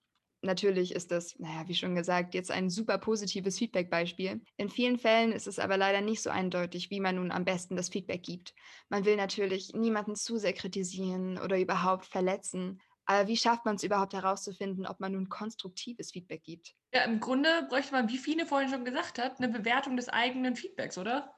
Natürlich 0.45 0.95
ist 0.95 1.11
das, 1.11 1.39
naja, 1.39 1.67
wie 1.67 1.75
schon 1.75 1.95
gesagt, 1.95 2.35
jetzt 2.35 2.51
ein 2.51 2.69
super 2.69 2.99
positives 2.99 3.59
Feedback-Beispiel. 3.59 4.43
In 4.59 4.69
vielen 4.69 4.99
Fällen 4.99 5.33
ist 5.33 5.47
es 5.47 5.59
aber 5.59 5.79
leider 5.79 6.03
nicht 6.03 6.23
so 6.23 6.29
eindeutig, 6.29 6.91
wie 6.91 7.01
man 7.01 7.17
nun 7.17 7.33
am 7.33 7.47
besten 7.47 7.77
das 7.77 7.89
Feedback 7.89 8.23
gibt. 8.23 8.55
Man 8.91 9.07
will 9.07 9.17
natürlich 9.17 9.73
niemanden 9.73 10.17
zu 10.17 10.37
sehr 10.37 10.53
kritisieren 10.53 11.39
oder 11.39 11.59
überhaupt 11.59 12.05
verletzen. 12.05 12.81
Aber 13.07 13.27
wie 13.27 13.39
schafft 13.39 13.65
man 13.65 13.77
es 13.77 13.83
überhaupt 13.83 14.13
herauszufinden, 14.13 14.87
ob 14.87 15.01
man 15.01 15.13
nun 15.13 15.31
konstruktives 15.31 16.13
Feedback 16.13 16.43
gibt? 16.43 16.75
Ja, 16.93 17.05
im 17.05 17.21
Grunde 17.21 17.67
bräuchte 17.69 17.93
man, 17.93 18.11
wie 18.11 18.19
Fine 18.19 18.45
vorhin 18.45 18.69
schon 18.69 18.85
gesagt 18.85 19.19
hat, 19.19 19.39
eine 19.39 19.49
Bewertung 19.49 19.97
des 19.97 20.11
eigenen 20.11 20.57
Feedbacks, 20.57 20.99
oder? 20.99 21.35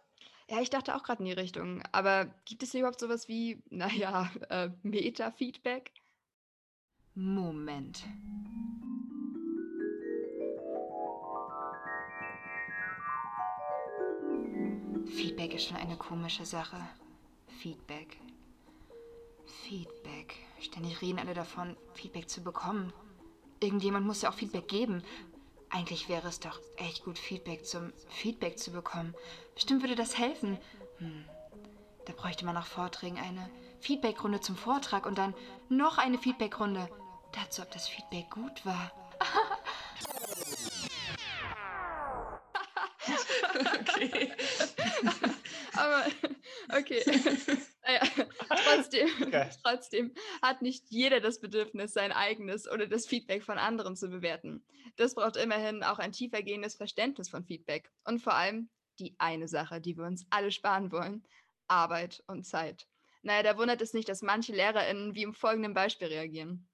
Ja, 0.50 0.60
ich 0.60 0.70
dachte 0.70 0.96
auch 0.96 1.04
gerade 1.04 1.20
in 1.20 1.26
die 1.26 1.32
Richtung. 1.32 1.82
Aber 1.92 2.26
gibt 2.44 2.64
es 2.64 2.72
hier 2.72 2.80
überhaupt 2.80 3.00
sowas 3.00 3.28
wie, 3.28 3.62
naja, 3.70 4.30
äh, 4.48 4.70
Meta-Feedback? 4.82 5.92
Moment. 7.14 8.04
Feedback 15.08 15.54
ist 15.54 15.66
schon 15.66 15.76
eine 15.76 15.96
komische 15.96 16.44
Sache. 16.44 16.76
Feedback. 17.60 18.18
Feedback. 19.64 20.34
Ständig 20.60 21.00
reden 21.02 21.18
alle 21.18 21.34
davon, 21.34 21.76
Feedback 21.94 22.28
zu 22.28 22.42
bekommen. 22.42 22.92
Irgendjemand 23.60 24.06
muss 24.06 24.22
ja 24.22 24.30
auch 24.30 24.34
Feedback 24.34 24.68
geben. 24.68 25.02
Eigentlich 25.70 26.08
wäre 26.08 26.28
es 26.28 26.40
doch 26.40 26.60
echt 26.76 27.04
gut, 27.04 27.18
Feedback 27.18 27.66
zum 27.66 27.92
Feedback 28.08 28.58
zu 28.58 28.70
bekommen. 28.70 29.14
Bestimmt 29.54 29.82
würde 29.82 29.96
das 29.96 30.18
helfen. 30.18 30.58
Hm. 30.98 31.24
Da 32.06 32.12
bräuchte 32.12 32.44
man 32.44 32.54
nach 32.54 32.66
Vorträgen 32.66 33.18
eine 33.18 33.50
Feedbackrunde 33.80 34.40
zum 34.40 34.56
Vortrag 34.56 35.06
und 35.06 35.18
dann 35.18 35.34
noch 35.68 35.98
eine 35.98 36.18
Feedbackrunde. 36.18 36.88
dazu, 37.32 37.62
ob 37.62 37.70
das 37.70 37.88
Feedback 37.88 38.30
gut 38.30 38.64
war. 38.64 38.92
okay. 46.78 47.02
naja, 47.82 48.00
trotzdem, 48.48 49.08
Okay. 49.26 49.50
trotzdem 49.62 50.14
hat 50.42 50.62
nicht 50.62 50.84
jeder 50.88 51.20
das 51.20 51.40
Bedürfnis, 51.40 51.92
sein 51.92 52.12
eigenes 52.12 52.70
oder 52.70 52.86
das 52.86 53.06
Feedback 53.06 53.42
von 53.42 53.58
anderen 53.58 53.96
zu 53.96 54.08
bewerten. 54.08 54.64
Das 54.96 55.14
braucht 55.14 55.36
immerhin 55.36 55.82
auch 55.82 55.98
ein 55.98 56.12
tiefergehendes 56.12 56.76
Verständnis 56.76 57.28
von 57.28 57.44
Feedback. 57.44 57.90
Und 58.04 58.20
vor 58.20 58.34
allem 58.34 58.70
die 58.98 59.14
eine 59.18 59.48
Sache, 59.48 59.80
die 59.80 59.96
wir 59.96 60.04
uns 60.04 60.26
alle 60.30 60.50
sparen 60.50 60.92
wollen: 60.92 61.26
Arbeit 61.68 62.22
und 62.26 62.44
Zeit. 62.44 62.86
Naja, 63.22 63.42
da 63.42 63.58
wundert 63.58 63.82
es 63.82 63.92
nicht, 63.92 64.08
dass 64.08 64.22
manche 64.22 64.52
LehrerInnen 64.52 65.14
wie 65.14 65.22
im 65.22 65.34
folgenden 65.34 65.74
Beispiel 65.74 66.08
reagieren. 66.08 66.68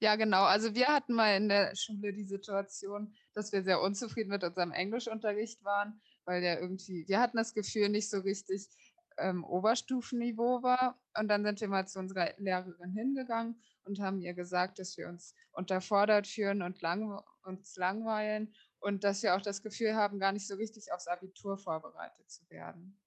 Ja, 0.00 0.16
genau. 0.16 0.44
Also 0.44 0.74
wir 0.74 0.88
hatten 0.88 1.12
mal 1.14 1.36
in 1.36 1.48
der 1.50 1.76
Schule 1.76 2.14
die 2.14 2.24
Situation, 2.24 3.14
dass 3.34 3.52
wir 3.52 3.62
sehr 3.62 3.82
unzufrieden 3.82 4.30
mit 4.30 4.42
unserem 4.42 4.72
Englischunterricht 4.72 5.62
waren, 5.62 6.00
weil 6.24 6.40
der 6.40 6.60
irgendwie, 6.60 7.06
wir 7.06 7.20
hatten 7.20 7.36
das 7.36 7.52
Gefühl, 7.52 7.90
nicht 7.90 8.08
so 8.08 8.20
richtig 8.20 8.66
ähm, 9.20 9.44
Oberstufenniveau 9.44 10.62
war. 10.62 11.00
Und 11.18 11.28
dann 11.28 11.44
sind 11.44 11.60
wir 11.60 11.68
mal 11.68 11.86
zu 11.86 11.98
unserer 11.98 12.32
Lehrerin 12.38 12.92
hingegangen 12.92 13.60
und 13.84 14.00
haben 14.00 14.20
ihr 14.20 14.34
gesagt, 14.34 14.78
dass 14.78 14.96
wir 14.96 15.08
uns 15.08 15.34
unterfordert 15.52 16.26
fühlen 16.26 16.62
und 16.62 16.80
lang, 16.80 17.20
uns 17.44 17.76
langweilen 17.76 18.54
und 18.78 19.04
dass 19.04 19.22
wir 19.22 19.36
auch 19.36 19.42
das 19.42 19.62
Gefühl 19.62 19.94
haben, 19.94 20.18
gar 20.18 20.32
nicht 20.32 20.46
so 20.46 20.54
richtig 20.54 20.92
aufs 20.92 21.06
Abitur 21.06 21.58
vorbereitet 21.58 22.30
zu 22.30 22.48
werden. 22.50 22.98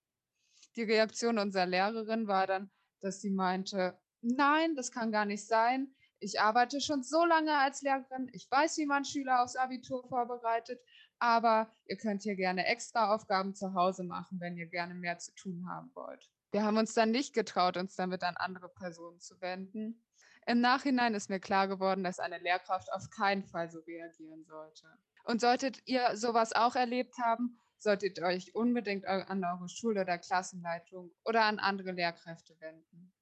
Die 0.75 0.83
Reaktion 0.83 1.37
unserer 1.37 1.65
Lehrerin 1.65 2.27
war 2.27 2.47
dann, 2.47 2.71
dass 2.99 3.21
sie 3.21 3.29
meinte, 3.29 3.97
nein, 4.21 4.75
das 4.75 4.91
kann 4.91 5.11
gar 5.11 5.25
nicht 5.25 5.45
sein. 5.45 5.93
Ich 6.19 6.39
arbeite 6.39 6.79
schon 6.79 7.03
so 7.03 7.25
lange 7.25 7.57
als 7.57 7.81
Lehrerin. 7.81 8.29
Ich 8.33 8.49
weiß, 8.49 8.77
wie 8.77 8.85
man 8.85 9.05
Schüler 9.05 9.43
aufs 9.43 9.55
Abitur 9.55 10.07
vorbereitet. 10.07 10.79
Aber 11.19 11.71
ihr 11.85 11.97
könnt 11.97 12.23
hier 12.23 12.35
gerne 12.35 12.65
extra 12.65 13.13
Aufgaben 13.13 13.55
zu 13.55 13.73
Hause 13.73 14.03
machen, 14.03 14.39
wenn 14.39 14.57
ihr 14.57 14.67
gerne 14.67 14.93
mehr 14.93 15.17
zu 15.19 15.33
tun 15.35 15.65
haben 15.69 15.91
wollt. 15.93 16.29
Wir 16.51 16.63
haben 16.63 16.77
uns 16.77 16.93
dann 16.93 17.11
nicht 17.11 17.33
getraut, 17.33 17.77
uns 17.77 17.95
damit 17.95 18.23
an 18.23 18.35
andere 18.37 18.69
Personen 18.69 19.19
zu 19.19 19.39
wenden. 19.41 20.03
Im 20.45 20.59
Nachhinein 20.59 21.13
ist 21.13 21.29
mir 21.29 21.39
klar 21.39 21.67
geworden, 21.67 22.03
dass 22.03 22.19
eine 22.19 22.37
Lehrkraft 22.37 22.91
auf 22.91 23.09
keinen 23.09 23.45
Fall 23.45 23.69
so 23.69 23.79
reagieren 23.79 24.43
sollte. 24.45 24.87
Und 25.23 25.39
solltet 25.39 25.81
ihr 25.85 26.17
sowas 26.17 26.53
auch 26.53 26.75
erlebt 26.75 27.17
haben, 27.17 27.57
solltet 27.77 28.17
ihr 28.17 28.25
euch 28.25 28.53
unbedingt 28.53 29.05
an 29.05 29.43
eure 29.43 29.69
Schule 29.69 30.01
oder 30.01 30.17
Klassenleitung 30.17 31.11
oder 31.23 31.45
an 31.45 31.59
andere 31.59 31.91
Lehrkräfte 31.91 32.59
wenden. 32.59 33.13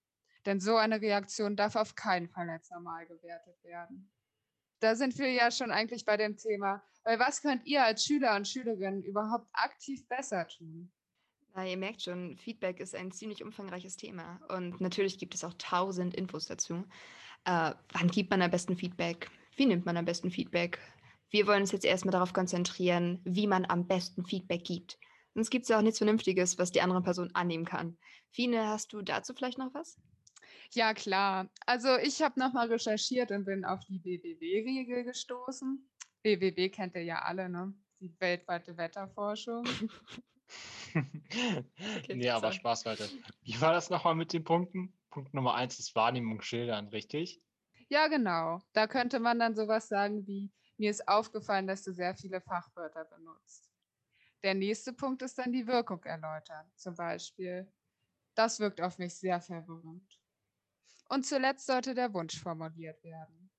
Denn 0.46 0.60
so 0.60 0.76
eine 0.76 1.02
Reaktion 1.02 1.56
darf 1.56 1.76
auf 1.76 1.96
keinen 1.96 2.28
Fall 2.28 2.50
als 2.50 2.70
normal 2.70 3.06
gewertet 3.06 3.64
werden. 3.64 4.12
Da 4.80 4.96
sind 4.96 5.18
wir 5.20 5.32
ja 5.32 5.52
schon 5.52 5.72
eigentlich 5.72 6.06
bei 6.06 6.18
dem 6.18 6.38
Thema, 6.38 6.84
weil 7.04 7.20
was 7.20 7.42
könnt 7.42 7.66
ihr 7.66 7.84
als 7.84 8.04
Schüler 8.06 8.36
und 8.36 8.48
Schülerinnen 8.48 9.04
überhaupt 9.04 9.48
aktiv 9.54 10.08
besser 10.08 10.48
tun? 10.48 10.92
Na, 11.54 11.68
ihr 11.68 11.78
merkt 11.78 12.02
schon, 12.02 12.38
Feedback 12.38 12.80
ist 12.80 12.96
ein 12.96 13.12
ziemlich 13.12 13.44
umfangreiches 13.44 13.98
Thema. 13.98 14.40
Und 14.50 14.80
natürlich 14.80 15.20
gibt 15.20 15.36
es 15.36 15.44
auch 15.44 15.54
tausend 15.58 16.16
Infos 16.16 16.46
dazu. 16.46 16.86
Äh, 17.46 17.74
wann 17.94 18.08
gibt 18.10 18.30
man 18.30 18.42
am 18.42 18.52
besten 18.52 18.78
Feedback? 18.78 19.30
Wie 19.56 19.66
nimmt 19.66 19.86
man 19.86 19.98
am 19.98 20.06
besten 20.06 20.32
Feedback? 20.32 20.80
Wir 21.30 21.48
wollen 21.48 21.62
uns 21.62 21.72
jetzt 21.72 21.86
erstmal 21.86 22.14
darauf 22.14 22.34
konzentrieren, 22.34 23.22
wie 23.24 23.48
man 23.48 23.66
am 23.66 23.88
besten 23.88 24.26
Feedback 24.26 24.64
gibt. 24.64 24.98
Sonst 25.34 25.50
gibt 25.50 25.64
es 25.64 25.70
ja 25.70 25.78
auch 25.78 25.82
nichts 25.82 26.00
Vernünftiges, 26.00 26.58
was 26.58 26.72
die 26.72 26.82
andere 26.82 27.02
Person 27.02 27.32
annehmen 27.34 27.66
kann. 27.66 27.98
Fine, 28.32 28.68
hast 28.68 28.94
du 28.94 29.02
dazu 29.02 29.34
vielleicht 29.34 29.58
noch 29.58 29.74
was? 29.74 29.98
Ja, 30.74 30.94
klar. 30.94 31.50
Also 31.66 31.98
ich 31.98 32.22
habe 32.22 32.40
nochmal 32.40 32.68
recherchiert 32.68 33.32
und 33.32 33.46
bin 33.46 33.66
auf 33.66 33.82
die 33.86 34.04
WWW-Regel 34.04 35.04
gestoßen. 35.04 35.90
WWW 36.24 36.70
kennt 36.70 36.96
ihr 36.96 37.04
ja 37.04 37.20
alle, 37.24 37.50
ne? 37.50 37.74
Die 38.00 38.14
weltweite 38.20 38.78
Wetterforschung. 38.78 39.66
nee, 42.08 42.30
aber. 42.30 42.52
Spaß 42.52 42.86
weiter. 42.86 43.06
Wie 43.44 43.60
war 43.60 43.74
das 43.74 43.90
nochmal 43.90 44.16
mit 44.16 44.34
den 44.34 44.44
Punkten? 44.44 44.98
Punkt 45.10 45.34
Nummer 45.34 45.56
eins 45.56 45.78
ist 45.78 45.94
Wahrnehmung 45.96 46.42
schildern, 46.42 46.88
richtig? 46.88 47.42
Ja, 47.90 48.08
genau. 48.08 48.62
Da 48.72 48.88
könnte 48.88 49.20
man 49.20 49.40
dann 49.40 49.56
sowas 49.56 49.90
sagen 49.90 50.26
wie, 50.26 50.50
mir 50.78 50.90
ist 50.90 51.06
aufgefallen, 51.08 51.68
dass 51.68 51.84
du 51.84 51.92
sehr 51.92 52.16
viele 52.16 52.40
Fachwörter 52.40 53.04
benutzt. 53.06 53.70
Der 54.42 54.54
nächste 54.54 54.94
Punkt 54.94 55.22
ist 55.22 55.38
dann 55.38 55.52
die 55.52 55.68
Wirkung 55.68 56.02
erläutern. 56.04 56.72
Zum 56.76 56.96
Beispiel, 56.96 57.70
das 58.36 58.60
wirkt 58.60 58.82
auf 58.82 58.98
mich 58.98 59.14
sehr 59.16 59.42
verwirrend. 59.42 60.21
Und 61.12 61.26
zuletzt 61.26 61.66
sollte 61.66 61.94
der 61.94 62.14
Wunsch 62.14 62.40
formuliert 62.40 63.04
werden. 63.04 63.52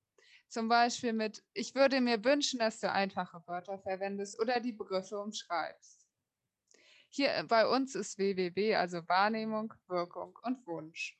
Zum 0.48 0.70
Beispiel 0.70 1.12
mit, 1.12 1.44
ich 1.52 1.74
würde 1.74 2.00
mir 2.00 2.24
wünschen, 2.24 2.58
dass 2.58 2.80
du 2.80 2.90
einfache 2.90 3.42
Wörter 3.46 3.78
verwendest 3.78 4.40
oder 4.40 4.58
die 4.58 4.72
Begriffe 4.72 5.18
umschreibst. 5.18 6.08
Hier 7.10 7.34
äh, 7.34 7.44
bei 7.44 7.68
uns 7.68 7.94
ist 7.94 8.18
WWW 8.18 8.76
also 8.76 9.06
Wahrnehmung, 9.06 9.74
Wirkung 9.86 10.38
und 10.42 10.66
Wunsch. 10.66 11.18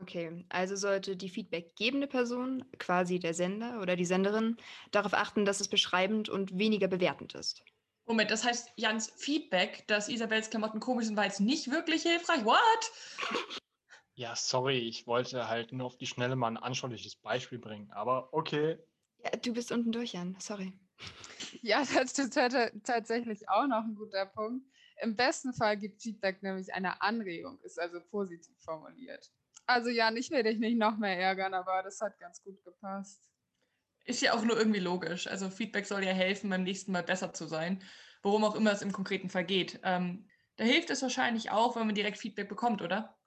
Okay, 0.00 0.44
also 0.48 0.74
sollte 0.74 1.16
die 1.16 1.28
feedbackgebende 1.28 2.08
Person, 2.08 2.64
quasi 2.80 3.20
der 3.20 3.34
Sender 3.34 3.80
oder 3.80 3.94
die 3.94 4.06
Senderin, 4.06 4.56
darauf 4.90 5.14
achten, 5.14 5.44
dass 5.44 5.60
es 5.60 5.68
beschreibend 5.68 6.28
und 6.28 6.58
weniger 6.58 6.88
bewertend 6.88 7.36
ist. 7.36 7.62
Moment, 8.06 8.32
das 8.32 8.44
heißt, 8.44 8.72
Jans 8.74 9.12
Feedback, 9.16 9.86
dass 9.86 10.08
Isabels 10.08 10.50
Klamotten 10.50 10.80
komisch 10.80 11.06
sind, 11.06 11.16
war 11.16 11.26
jetzt 11.26 11.38
nicht 11.38 11.70
wirklich 11.70 12.02
hilfreich. 12.02 12.44
What? 12.44 13.59
Ja, 14.20 14.36
sorry, 14.36 14.76
ich 14.76 15.06
wollte 15.06 15.48
halt 15.48 15.72
nur 15.72 15.86
auf 15.86 15.96
die 15.96 16.04
Schnelle 16.04 16.36
mal 16.36 16.48
ein 16.48 16.58
anschauliches 16.58 17.16
Beispiel 17.16 17.58
bringen, 17.58 17.90
aber 17.90 18.34
okay. 18.34 18.76
Ja, 19.24 19.30
du 19.30 19.54
bist 19.54 19.72
unten 19.72 19.92
durch, 19.92 20.12
Jan. 20.12 20.36
Sorry. 20.38 20.74
Ja, 21.62 21.82
das 21.82 22.18
ist 22.18 22.34
tat- 22.34 22.72
tatsächlich 22.84 23.48
auch 23.48 23.66
noch 23.66 23.82
ein 23.82 23.94
guter 23.94 24.26
Punkt. 24.26 24.66
Im 25.00 25.16
besten 25.16 25.54
Fall 25.54 25.78
gibt 25.78 26.02
Feedback 26.02 26.42
nämlich 26.42 26.72
eine 26.74 27.00
Anregung, 27.00 27.58
ist 27.62 27.80
also 27.80 27.98
positiv 28.10 28.54
formuliert. 28.62 29.30
Also 29.66 29.88
Jan, 29.88 30.18
ich 30.18 30.30
will 30.30 30.42
dich 30.42 30.58
nicht 30.58 30.76
noch 30.76 30.98
mehr 30.98 31.18
ärgern, 31.18 31.54
aber 31.54 31.82
das 31.82 31.98
hat 32.02 32.18
ganz 32.18 32.42
gut 32.42 32.62
gepasst. 32.62 33.30
Ist 34.04 34.20
ja 34.20 34.34
auch 34.34 34.44
nur 34.44 34.58
irgendwie 34.58 34.80
logisch. 34.80 35.28
Also 35.28 35.48
Feedback 35.48 35.86
soll 35.86 36.04
ja 36.04 36.12
helfen, 36.12 36.50
beim 36.50 36.62
nächsten 36.62 36.92
Mal 36.92 37.02
besser 37.02 37.32
zu 37.32 37.46
sein, 37.46 37.82
worum 38.22 38.44
auch 38.44 38.54
immer 38.54 38.72
es 38.72 38.82
im 38.82 38.92
konkreten 38.92 39.30
Fall 39.30 39.44
geht. 39.46 39.80
Ähm, 39.82 40.28
da 40.56 40.64
hilft 40.64 40.90
es 40.90 41.00
wahrscheinlich 41.00 41.50
auch, 41.50 41.74
wenn 41.76 41.86
man 41.86 41.94
direkt 41.94 42.18
Feedback 42.18 42.50
bekommt, 42.50 42.82
oder? 42.82 43.19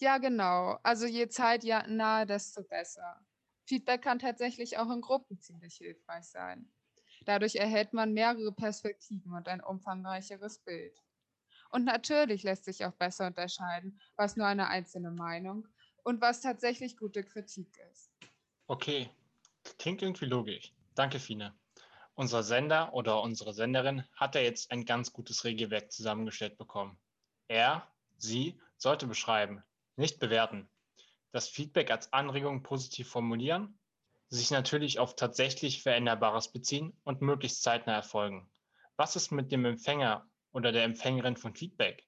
Ja, 0.00 0.18
genau. 0.18 0.78
Also 0.82 1.06
je 1.06 1.28
Zeit 1.28 1.64
ja 1.64 1.86
nahe, 1.86 2.26
desto 2.26 2.62
besser. 2.62 3.24
Feedback 3.66 4.02
kann 4.02 4.18
tatsächlich 4.18 4.78
auch 4.78 4.90
in 4.90 5.00
Gruppen 5.00 5.40
ziemlich 5.40 5.76
hilfreich 5.76 6.24
sein. 6.24 6.70
Dadurch 7.24 7.56
erhält 7.56 7.92
man 7.92 8.12
mehrere 8.12 8.52
Perspektiven 8.52 9.32
und 9.32 9.48
ein 9.48 9.62
umfangreicheres 9.62 10.58
Bild. 10.58 11.02
Und 11.70 11.84
natürlich 11.84 12.42
lässt 12.42 12.64
sich 12.64 12.84
auch 12.84 12.92
besser 12.92 13.26
unterscheiden, 13.26 14.00
was 14.16 14.36
nur 14.36 14.46
eine 14.46 14.68
einzelne 14.68 15.10
Meinung 15.10 15.66
und 16.04 16.20
was 16.20 16.40
tatsächlich 16.40 16.96
gute 16.96 17.24
Kritik 17.24 17.76
ist. 17.90 18.12
Okay, 18.68 19.10
klingt 19.78 20.02
irgendwie 20.02 20.26
logisch. 20.26 20.72
Danke, 20.94 21.18
Fine. 21.18 21.54
Unser 22.14 22.42
Sender 22.42 22.94
oder 22.94 23.20
unsere 23.22 23.52
Senderin 23.52 24.04
hat 24.14 24.34
ja 24.34 24.40
jetzt 24.40 24.70
ein 24.70 24.84
ganz 24.84 25.12
gutes 25.12 25.44
Regelwerk 25.44 25.90
zusammengestellt 25.90 26.56
bekommen. 26.56 26.98
Er, 27.48 27.86
sie 28.16 28.58
sollte 28.78 29.06
beschreiben, 29.06 29.62
nicht 29.96 30.18
bewerten. 30.18 30.68
Das 31.32 31.48
Feedback 31.48 31.90
als 31.90 32.12
Anregung 32.12 32.62
positiv 32.62 33.08
formulieren, 33.08 33.78
sich 34.28 34.50
natürlich 34.50 34.98
auf 34.98 35.16
tatsächlich 35.16 35.82
Veränderbares 35.82 36.52
beziehen 36.52 36.98
und 37.04 37.22
möglichst 37.22 37.62
zeitnah 37.62 37.94
erfolgen. 37.94 38.50
Was 38.96 39.16
ist 39.16 39.30
mit 39.30 39.52
dem 39.52 39.64
Empfänger 39.64 40.28
oder 40.52 40.72
der 40.72 40.84
Empfängerin 40.84 41.36
von 41.36 41.54
Feedback? 41.54 42.06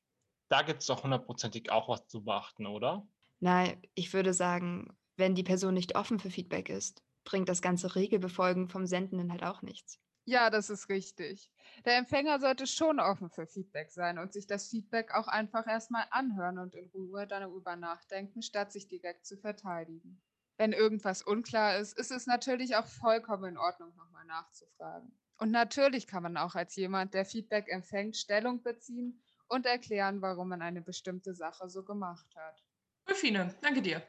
Da 0.48 0.62
gibt 0.62 0.80
es 0.80 0.86
doch 0.86 1.04
hundertprozentig 1.04 1.70
auch 1.70 1.88
was 1.88 2.06
zu 2.08 2.24
beachten, 2.24 2.66
oder? 2.66 3.06
Na, 3.40 3.66
ich 3.94 4.12
würde 4.12 4.32
sagen, 4.34 4.96
wenn 5.16 5.34
die 5.34 5.42
Person 5.42 5.74
nicht 5.74 5.96
offen 5.96 6.18
für 6.18 6.30
Feedback 6.30 6.68
ist, 6.68 7.02
bringt 7.24 7.48
das 7.48 7.62
ganze 7.62 7.94
Regelbefolgen 7.94 8.68
vom 8.68 8.86
Sendenden 8.86 9.30
halt 9.32 9.44
auch 9.44 9.62
nichts. 9.62 10.00
Ja, 10.28 10.50
das 10.50 10.68
ist 10.68 10.90
richtig. 10.90 11.50
Der 11.86 11.96
Empfänger 11.96 12.38
sollte 12.38 12.66
schon 12.66 13.00
offen 13.00 13.30
für 13.30 13.46
Feedback 13.46 13.90
sein 13.90 14.18
und 14.18 14.34
sich 14.34 14.46
das 14.46 14.68
Feedback 14.68 15.14
auch 15.14 15.26
einfach 15.26 15.66
erstmal 15.66 16.04
anhören 16.10 16.58
und 16.58 16.74
in 16.74 16.84
Ruhe 16.88 17.26
darüber 17.26 17.76
nachdenken, 17.76 18.42
statt 18.42 18.70
sich 18.70 18.86
direkt 18.88 19.24
zu 19.24 19.38
verteidigen. 19.38 20.20
Wenn 20.58 20.74
irgendwas 20.74 21.22
unklar 21.22 21.78
ist, 21.78 21.98
ist 21.98 22.10
es 22.10 22.26
natürlich 22.26 22.76
auch 22.76 22.84
vollkommen 22.84 23.52
in 23.52 23.56
Ordnung, 23.56 23.96
nochmal 23.96 24.26
nachzufragen. 24.26 25.18
Und 25.38 25.50
natürlich 25.50 26.06
kann 26.06 26.24
man 26.24 26.36
auch 26.36 26.54
als 26.54 26.76
jemand, 26.76 27.14
der 27.14 27.24
Feedback 27.24 27.66
empfängt, 27.72 28.14
Stellung 28.18 28.62
beziehen 28.62 29.22
und 29.48 29.64
erklären, 29.64 30.20
warum 30.20 30.50
man 30.50 30.60
eine 30.60 30.82
bestimmte 30.82 31.32
Sache 31.32 31.70
so 31.70 31.84
gemacht 31.84 32.36
hat. 32.36 32.62
Cool, 33.08 33.14
Fine, 33.14 33.54
danke 33.62 33.80
dir. 33.80 34.06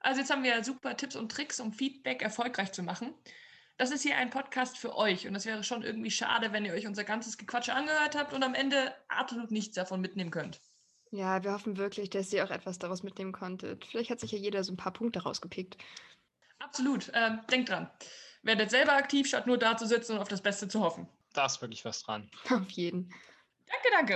Also 0.00 0.20
jetzt 0.20 0.32
haben 0.32 0.42
wir 0.42 0.64
super 0.64 0.96
Tipps 0.96 1.14
und 1.14 1.30
Tricks, 1.30 1.60
um 1.60 1.72
Feedback 1.72 2.22
erfolgreich 2.22 2.72
zu 2.72 2.82
machen. 2.82 3.14
Das 3.80 3.90
ist 3.90 4.02
hier 4.02 4.18
ein 4.18 4.28
Podcast 4.28 4.76
für 4.76 4.94
euch 4.94 5.26
und 5.26 5.34
es 5.34 5.46
wäre 5.46 5.64
schon 5.64 5.82
irgendwie 5.82 6.10
schade, 6.10 6.52
wenn 6.52 6.66
ihr 6.66 6.74
euch 6.74 6.86
unser 6.86 7.02
ganzes 7.02 7.38
Gequatsche 7.38 7.72
angehört 7.72 8.14
habt 8.14 8.34
und 8.34 8.42
am 8.42 8.52
Ende 8.52 8.94
absolut 9.08 9.50
nichts 9.50 9.74
davon 9.74 10.02
mitnehmen 10.02 10.30
könnt. 10.30 10.60
Ja, 11.12 11.42
wir 11.42 11.54
hoffen 11.54 11.78
wirklich, 11.78 12.10
dass 12.10 12.30
ihr 12.30 12.44
auch 12.44 12.50
etwas 12.50 12.78
daraus 12.78 13.02
mitnehmen 13.02 13.32
konntet. 13.32 13.86
Vielleicht 13.86 14.10
hat 14.10 14.20
sich 14.20 14.32
ja 14.32 14.38
jeder 14.38 14.64
so 14.64 14.74
ein 14.74 14.76
paar 14.76 14.92
Punkte 14.92 15.22
rausgepickt. 15.22 15.78
Absolut. 16.58 17.10
Ähm, 17.14 17.40
denkt 17.50 17.70
dran. 17.70 17.88
Werdet 18.42 18.68
selber 18.68 18.92
aktiv, 18.92 19.26
statt 19.26 19.46
nur 19.46 19.56
da 19.56 19.78
zu 19.78 19.86
sitzen 19.86 20.12
und 20.12 20.18
auf 20.18 20.28
das 20.28 20.42
Beste 20.42 20.68
zu 20.68 20.80
hoffen. 20.80 21.08
Da 21.32 21.46
ist 21.46 21.62
wirklich 21.62 21.82
was 21.86 22.02
dran. 22.02 22.30
Auf 22.50 22.70
jeden. 22.72 23.10
Danke, 23.66 23.88
danke. 23.92 24.14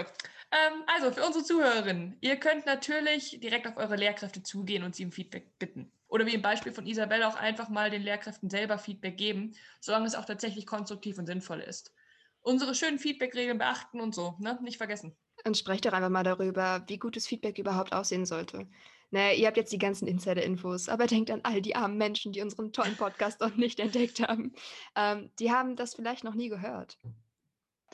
Ähm, 0.51 0.83
also 0.87 1.11
für 1.11 1.25
unsere 1.25 1.43
Zuhörerinnen, 1.43 2.19
ihr 2.21 2.37
könnt 2.37 2.67
natürlich 2.67 3.41
direkt 3.41 3.67
auf 3.67 3.79
eure 3.79 3.97
Lehrkräfte 3.97 4.43
zugehen 4.43 4.85
und 4.85 4.95
sie 4.95 5.07
um 5.07 5.11
Feedback 5.11 5.59
bitten. 5.59 5.91
Oder 6.15 6.27
wie 6.27 6.35
im 6.35 6.43
Beispiel 6.43 6.73
von 6.73 6.87
Isabelle 6.87 7.27
auch 7.27 7.35
einfach 7.35 7.69
mal 7.71 7.91
den 7.91 8.03
Lehrkräften 8.03 8.49
selber 8.49 8.79
Feedback 8.79 9.19
geben, 9.19 9.57
solange 9.81 10.07
es 10.07 10.15
auch 10.15 10.25
tatsächlich 10.25 10.65
konstruktiv 10.65 11.19
und 11.19 11.27
sinnvoll 11.27 11.59
ist. 11.59 11.93
Unsere 12.41 12.77
schönen 12.77 13.01
Feedback-Regeln 13.01 13.59
beachten 13.59 14.01
und 14.01 14.15
so, 14.15 14.37
ne? 14.39 14.57
Nicht 14.63 14.77
vergessen. 14.77 15.17
Und 15.45 15.59
sprecht 15.59 15.87
doch 15.87 15.93
einfach 15.93 16.11
mal 16.11 16.23
darüber, 16.23 16.85
wie 16.87 16.99
gutes 16.99 17.27
Feedback 17.27 17.59
überhaupt 17.59 17.93
aussehen 17.93 18.27
sollte. 18.27 18.69
Naja, 19.11 19.33
ihr 19.33 19.49
habt 19.49 19.57
jetzt 19.57 19.73
die 19.73 19.79
ganzen 19.79 20.07
Insider-Infos, 20.07 20.89
aber 20.89 21.09
denkt 21.09 21.33
an 21.33 21.41
all 21.43 21.61
die 21.61 21.75
armen 21.75 21.99
Menschen, 21.99 22.31
die 22.31 22.43
unseren 22.43 22.73
tollen 22.73 22.97
Podcast 22.97 23.41
noch 23.41 23.57
nicht 23.57 23.81
entdeckt 23.81 24.21
haben. 24.21 24.53
Ähm, 24.95 25.33
die 25.41 25.51
haben 25.51 25.75
das 25.75 25.97
vielleicht 25.97 26.23
noch 26.23 26.37
nie 26.37 26.49
gehört. 26.49 26.97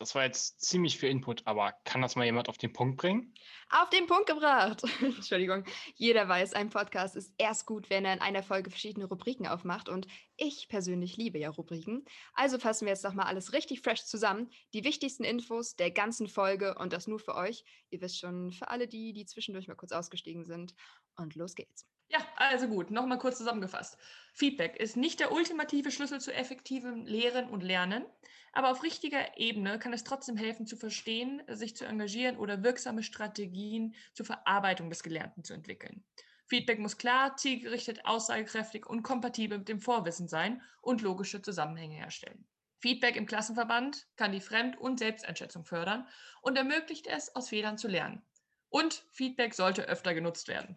Das 0.01 0.15
war 0.15 0.25
jetzt 0.25 0.63
ziemlich 0.63 0.99
viel 0.99 1.11
Input, 1.11 1.43
aber 1.47 1.75
kann 1.85 2.01
das 2.01 2.17
mal 2.17 2.25
jemand 2.25 2.49
auf 2.49 2.57
den 2.57 2.73
Punkt 2.73 2.97
bringen? 2.97 3.35
Auf 3.69 3.91
den 3.91 4.07
Punkt 4.07 4.27
gebracht. 4.27 4.83
Entschuldigung. 5.03 5.63
Jeder 5.95 6.27
weiß, 6.27 6.55
ein 6.55 6.71
Podcast 6.71 7.17
ist 7.17 7.35
erst 7.37 7.67
gut, 7.67 7.91
wenn 7.91 8.07
er 8.07 8.15
in 8.15 8.23
einer 8.23 8.43
Folge 8.43 8.71
verschiedene 8.71 9.05
Rubriken 9.05 9.47
aufmacht. 9.47 9.91
Und 9.91 10.07
ich 10.39 10.69
persönlich 10.71 11.19
liebe 11.19 11.39
ja 11.39 11.51
Rubriken. 11.51 12.07
Also 12.33 12.59
fassen 12.59 12.87
wir 12.87 12.95
jetzt 12.95 13.05
nochmal 13.05 13.27
alles 13.27 13.53
richtig 13.53 13.83
fresh 13.83 14.07
zusammen. 14.07 14.51
Die 14.73 14.85
wichtigsten 14.85 15.23
Infos 15.23 15.77
der 15.77 15.91
ganzen 15.91 16.29
Folge 16.29 16.77
und 16.79 16.95
das 16.95 17.07
nur 17.07 17.19
für 17.19 17.35
euch. 17.35 17.63
Ihr 17.91 18.01
wisst 18.01 18.19
schon, 18.19 18.53
für 18.53 18.69
alle 18.69 18.89
die, 18.89 19.13
die 19.13 19.27
zwischendurch 19.27 19.69
mal 19.69 19.75
kurz 19.75 19.93
ausgestiegen 19.93 20.45
sind. 20.45 20.75
Und 21.17 21.35
los 21.35 21.55
geht's. 21.55 21.87
Ja, 22.09 22.19
also 22.37 22.67
gut, 22.67 22.91
nochmal 22.91 23.19
kurz 23.19 23.39
zusammengefasst. 23.39 23.97
Feedback 24.33 24.77
ist 24.77 24.97
nicht 24.97 25.21
der 25.21 25.31
ultimative 25.31 25.93
Schlüssel 25.93 26.21
zu 26.21 26.35
effektivem 26.35 27.07
Lehren 27.07 27.49
und 27.49 27.63
Lernen, 27.63 28.05
aber 28.53 28.73
auf 28.73 28.83
richtiger 28.83 29.39
Ebene 29.39 29.79
kann 29.79 29.93
es 29.93 30.03
trotzdem 30.03 30.37
helfen 30.37 30.67
zu 30.67 30.77
verstehen, 30.77 31.41
sich 31.47 31.77
zu 31.77 31.85
engagieren 31.85 32.37
oder 32.37 32.65
wirksame 32.65 33.05
Strategien 33.05 33.95
zur 34.13 34.27
Verarbeitung 34.27 34.91
des 34.91 35.05
Gelernten 35.05 35.45
zu 35.45 35.55
entwickeln. 35.55 36.05
Feedback 36.47 36.81
muss 36.81 36.99
klar, 36.99 37.37
zielgerichtet, 37.37 38.05
aussagekräftig 38.05 38.87
und 38.87 39.05
kompatibel 39.05 39.59
mit 39.59 39.69
dem 39.69 39.81
Vorwissen 39.81 40.27
sein 40.27 40.63
und 40.83 41.03
logische 41.03 41.43
Zusammenhänge 41.43 41.95
herstellen. 41.95 42.45
Feedback 42.81 43.17
im 43.17 43.27
Klassenverband 43.27 44.07
kann 44.17 44.33
die 44.33 44.41
Fremd- 44.41 44.79
und 44.79 44.99
Selbsteinschätzung 44.99 45.65
fördern 45.65 46.09
und 46.41 46.57
ermöglicht 46.57 47.07
es, 47.07 47.35
aus 47.37 47.51
Fehlern 47.51 47.79
zu 47.79 47.89
lernen. 47.89 48.23
Und 48.71 49.05
Feedback 49.11 49.55
sollte 49.55 49.87
öfter 49.89 50.15
genutzt 50.15 50.49
werden. 50.49 50.77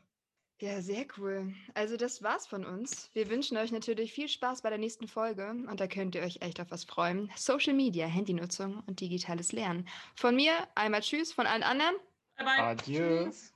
Ja, 0.60 0.82
sehr 0.82 1.06
cool. 1.18 1.54
Also 1.74 1.98
das 1.98 2.22
war's 2.22 2.46
von 2.48 2.66
uns. 2.66 3.10
Wir 3.14 3.30
wünschen 3.30 3.58
euch 3.58 3.72
natürlich 3.72 4.14
viel 4.14 4.30
Spaß 4.30 4.62
bei 4.62 4.70
der 4.70 4.78
nächsten 4.78 5.08
Folge 5.08 5.50
und 5.50 5.80
da 5.80 5.88
könnt 5.88 6.16
ihr 6.16 6.22
euch 6.22 6.42
echt 6.42 6.60
auf 6.60 6.72
was 6.72 6.84
freuen. 6.84 7.32
Social 7.36 7.74
Media, 7.74 8.06
Handynutzung 8.06 8.84
und 8.86 9.00
digitales 9.00 9.52
Lernen. 9.52 9.88
Von 10.16 10.36
mir 10.36 10.54
einmal 10.76 11.02
Tschüss, 11.02 11.34
von 11.34 11.48
allen 11.48 11.64
anderen. 11.64 11.96
Bye 12.38 12.46
bye. 12.46 12.60
Adieu. 12.60 13.26
Tschüss. 13.26 13.53